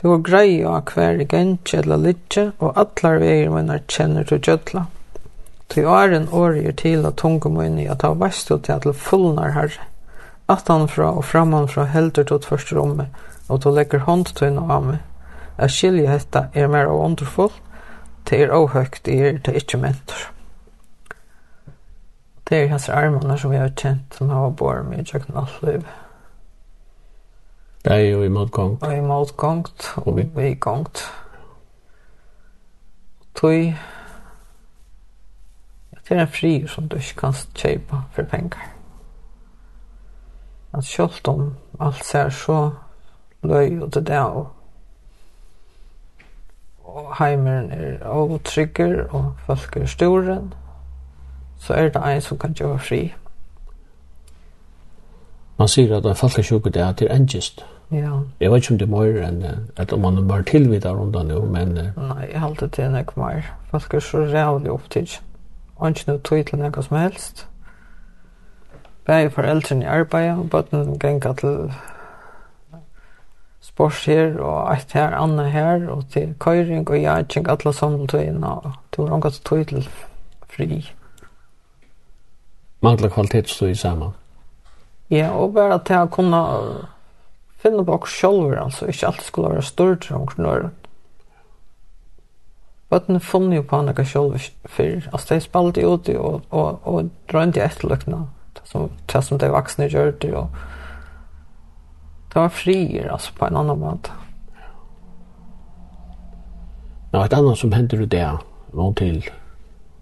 [0.00, 4.84] Du har grei av hver gentje eller litje, og atlar veier mine kjenner du gjødla.
[5.72, 8.92] Du er en årig til at tunge mine at ha veist du til at du
[8.92, 9.88] fullnar herre
[10.48, 13.06] Attanfra og framanfra helder du først rommet,
[13.48, 14.98] og du legger hånd til håndtøyne av meg.
[15.58, 17.52] Jeg skiljer dette er mer av underfull,
[18.28, 20.30] det er ohøgt, det er det ikke mentor.
[22.48, 25.62] Det er hans armene som jeg har kjent som har båret meg i kjøkken alt
[25.62, 25.86] liv.
[27.84, 28.82] Det er jo i motgångt.
[28.82, 31.04] Og i motgångt, og i gångt.
[33.34, 33.72] Tøy,
[35.90, 38.73] det er en fri som du ikke kan kjøpe for penger
[40.78, 42.70] at sjølt om alt ser så
[43.42, 44.46] løy og det der og
[46.94, 50.40] og heimeren er overtrygger og folk er store
[51.58, 53.02] så er det en som kan gjøre fri
[55.58, 58.88] man sier at en folkesjuke det er til engest ja jeg vet ikke om det
[58.88, 59.44] er mer enn
[59.76, 63.54] at om man bare tilvidet rundt det nå men nei, jeg halte til nek mer
[63.70, 65.18] folk er så rævlig opptid
[65.76, 67.46] og ikke noe tog til noe som helst.
[69.04, 71.72] Bæði foreldrene i arbeid, og bøtten genga til
[73.60, 78.08] spors her, og eit her, anna her, og til køyring, og jeg kjeng alle sammen
[78.08, 79.88] tøyene, og til hvordan gott tøy til
[80.48, 80.80] fri.
[82.80, 84.14] Mangler kvalitetsstøy sammen?
[85.10, 86.40] Ja, og bare til å kunne
[87.60, 90.72] finne på oss selv, altså ikke alt skulle være stort om knøren.
[92.88, 97.60] Bøttene funnet jo på henne selv før, altså de spalte ute og, og, og drønte
[97.64, 98.16] etterløkene.
[98.16, 100.48] Mm som det som de vuxna gjør det og
[102.34, 104.10] det var frier altså på en annan måte.
[107.12, 108.38] Ja, et annet som hender händer det
[108.74, 109.24] nå til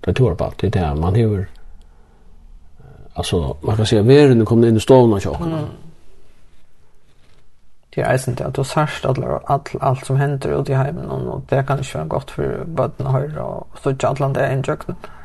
[0.05, 1.45] det tror på det er det man hever
[3.17, 5.53] altså man kan si säga världen kommer inn i stålen och chocken.
[5.53, 5.65] Mm.
[7.95, 11.11] Det är inte det att då särskilt allt allt allt som händer ute i hemmen
[11.11, 14.53] och det kan ju vara gott för barnen att höra och så tjallan det är
[14.53, 14.97] en jöknen.
[14.97, 15.22] Mm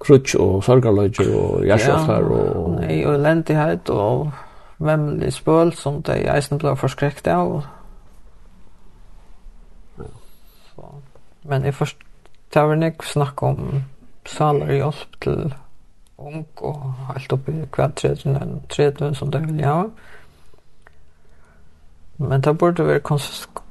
[0.00, 2.70] krutch og sorgarløyger og hjerteflar og...
[2.80, 4.30] Nei, og elendighet og
[4.80, 7.60] vemmelig spøl som de eisen ble forskrekt av.
[10.70, 10.92] Så.
[11.44, 12.06] Men jeg først
[12.54, 13.82] det var nek snakk om
[14.26, 15.52] saler hjelp til
[16.18, 16.80] ung og
[17.12, 19.84] helt oppi hver tredje som de vil ha.
[22.18, 23.04] Men det burde være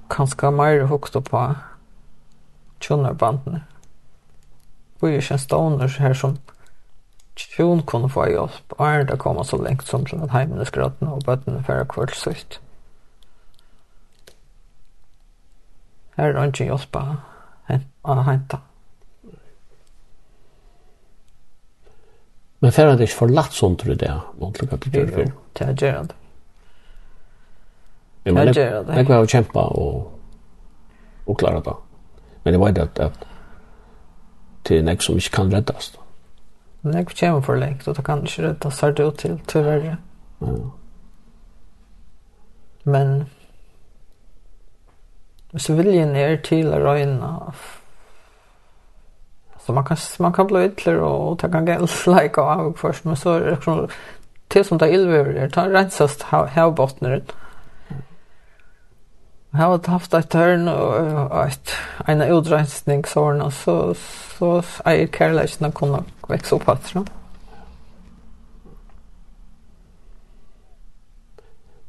[0.10, 1.44] kanskje mer hukst på
[2.80, 3.60] tjonarbandene.
[3.66, 3.79] Mm
[5.08, 6.38] er ikke en stoner her som
[7.36, 10.66] tjon kunne få hjelp, og er det kommet så lengt som till att hemmen är
[10.66, 12.60] skratten och bötten för kvällsigt.
[16.16, 16.44] Här är
[18.34, 18.58] inte.
[22.60, 25.32] Men färran det är inte för lätt sånt du det, någon klocka på dörr för.
[25.54, 26.14] Det är gerad.
[28.24, 28.88] Det är gerad.
[28.88, 28.94] Det är gerad.
[28.94, 28.94] Det.
[28.94, 29.04] Det är.
[29.04, 29.34] Det
[32.50, 32.94] är gerad.
[32.94, 32.94] Det.
[32.94, 33.04] Det är.
[33.04, 33.04] Det.
[33.04, 33.04] Det är gerad.
[33.04, 33.04] Det.
[33.04, 33.04] Det.
[33.04, 33.04] Det.
[33.04, 33.04] Det.
[33.04, 33.04] Det.
[33.04, 33.10] Det.
[33.10, 33.10] Det.
[33.10, 33.12] Det.
[33.12, 33.39] Det
[34.70, 35.92] til nek som ikke kan reddas.
[36.82, 39.98] Men nek kommer for lengt, og det kan ikke reddas, har det ut til, tyverre.
[40.42, 40.56] Ja.
[42.86, 43.30] Men
[45.52, 47.34] hvis viljen er til å røyne,
[49.66, 53.18] så man kan, man kan bli ytler og ta kan gels like av først, men
[53.18, 53.58] så er
[54.54, 57.49] det som det er ildverer, ta rensast havbottneren, hav
[59.50, 61.72] Jeg har haft et tørn og et,
[62.08, 63.78] en utrensning sånn, og så,
[64.38, 64.52] så
[64.86, 67.02] er kærleikken å kunne vekse opp etter.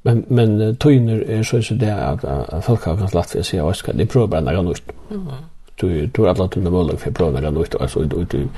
[0.08, 3.48] Men, men tøyner er så ikke det at, at folk har kanskje lagt for å
[3.50, 4.94] si at de prøver bare noe nytt.
[5.10, 5.28] Mm.
[5.80, 8.48] Du tror alle at du er mulig for å prøve noe nytt, altså du, du,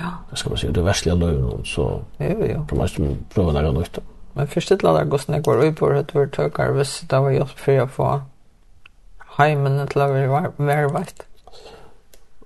[0.00, 0.14] ja.
[0.32, 1.90] skal man si, du verslige løven, så
[2.20, 2.64] jo, jo.
[2.72, 4.00] kan man prøve noe nytt.
[4.34, 7.36] Men først til at det går snakk var uppe, det var tøkker, hvis det var
[7.36, 8.10] hjelp for å få
[9.40, 11.24] heimen til å være vervet?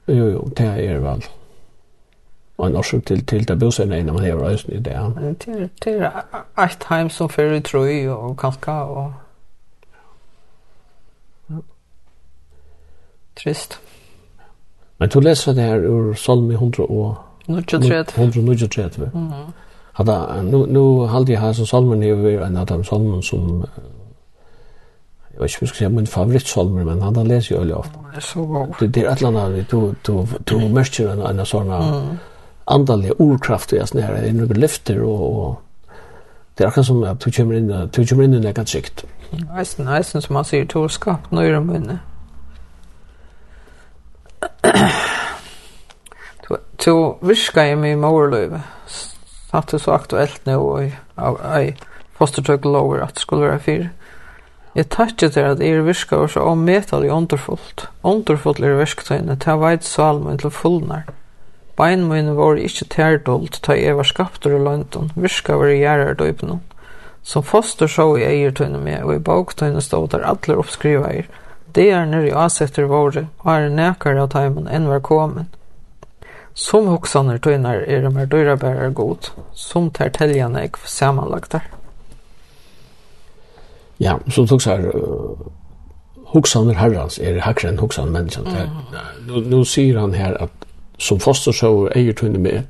[0.08, 1.24] Jo, jo, det er vel.
[2.58, 4.96] Og en årsak til, til det bøsene er innan man hever øyne i det.
[5.84, 9.12] Det er et heim som fører troi og kalka og...
[13.34, 13.80] Trist.
[14.98, 17.16] Men du leser det her ur Salmi 100 og...
[17.48, 18.22] 130.
[18.22, 19.10] 130.
[19.14, 19.52] Mm -hmm.
[19.94, 23.64] Hatta, nu, nu halde jeg her som Salmen hever en av de Salmen som
[25.34, 27.76] jag vet inte hur jag ska säga min favoritsalmer men han har läst ju öliga
[27.76, 27.98] ofta.
[28.10, 28.68] Det är så bra.
[28.78, 31.72] Det det är ett eller där du, du, du märker en, en sån
[32.64, 34.18] andalig ordkraft i oss nära.
[34.18, 35.62] en är lyfter och, och
[36.54, 39.04] det är akkurat som att du kommer in, du kommer in i en sikt.
[39.30, 41.98] Nästan, nästan som man säger, du har skapat några munne.
[46.78, 48.62] Så virka i min morløyve.
[49.50, 51.76] Satt det så aktuelt nu og jeg
[52.18, 53.88] fostertøk lover at det skulle være fire.
[54.74, 57.84] Jeg takkje til at er virka var så ommetal underfullt.
[58.02, 61.04] Underfullt er virktøyne, ta veit salmen til fullnar.
[61.78, 66.60] Bein mine var ikkje tærdolt, ta jeg var skaptur i London, virka var i gjerardøypnum.
[67.22, 71.30] Som foster så i eiertøyne med, og i baktøyne stod der atler oppskriveier.
[71.74, 75.48] Det er nere i asetter våre, og er nekare av teimen enn var komen.
[76.54, 81.73] Som hoksaner tøyner er de mer dyrabærer god, som ter teljan ekv samanlagtar.
[83.96, 84.92] Ja, så tog så här
[86.32, 88.46] Huxaner herrans är det hackre än Huxan människan.
[88.46, 88.68] Mm.
[89.26, 90.52] Nu, nu säger han här att
[90.98, 92.62] som fostershow är ju tunne med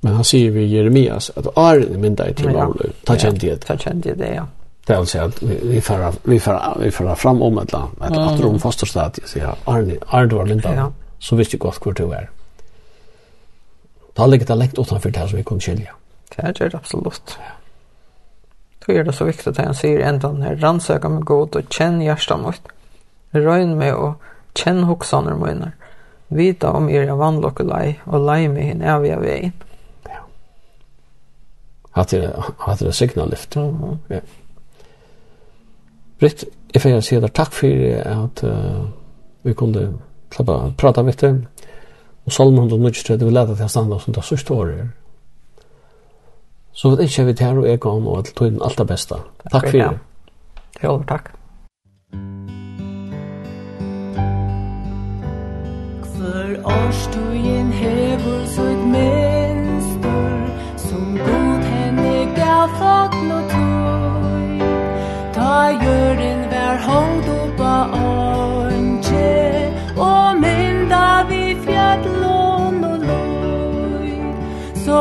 [0.00, 2.90] Men han säger vid Jeremias att Arne mynda i till Maulu.
[3.04, 3.56] Ta kände det.
[3.56, 4.46] Ta kände det, ja.
[4.86, 8.18] Det vill säga att vi får vi får vi får fram om ett land att
[8.18, 10.92] att rum fosterstad så ja Arne Arne var mynda.
[11.18, 12.30] Så visste gott hur det var.
[14.14, 15.94] Det har det dialekt utanför det som vi kunde skilja.
[16.36, 17.22] Det är det absolut.
[17.38, 17.61] Ja.
[18.86, 22.02] Då är det så viktigt att han säger ändå när rannsöka med god och känn
[22.02, 22.60] hjärsta mot.
[23.30, 24.14] Röjn mig och
[24.54, 25.72] känn hoksaner mojnar.
[26.28, 29.52] Vita om er jag vandlock och lej och lej mig hin eviga vägen.
[30.04, 30.26] Ja.
[31.92, 33.56] Att det att det signal lyft.
[33.56, 33.98] Mm.
[34.08, 34.20] Ja.
[36.18, 37.66] Britt, if jag deg takk for
[38.06, 38.86] at uh,
[39.42, 39.98] vi kunne
[40.28, 41.46] klappa prata med dig.
[42.24, 45.01] Och Salmon 139 vi lärde til å standa som det sørste året.
[46.72, 49.14] Så vet ikke vi til her og jeg kan og til tøyden alt det beste.
[49.52, 49.98] Takk for det.
[50.84, 51.32] Jo, takk.
[56.16, 60.46] Hver årstøyen hever sitt minster
[60.76, 64.60] Som god henne gav fagn og tøy
[65.36, 65.52] Ta
[65.84, 69.32] jøren hver hånd oppa åndsje
[69.96, 70.31] Og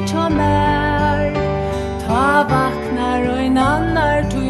[0.00, 1.32] tja mer
[2.06, 4.41] Ta vaknar og en annar tu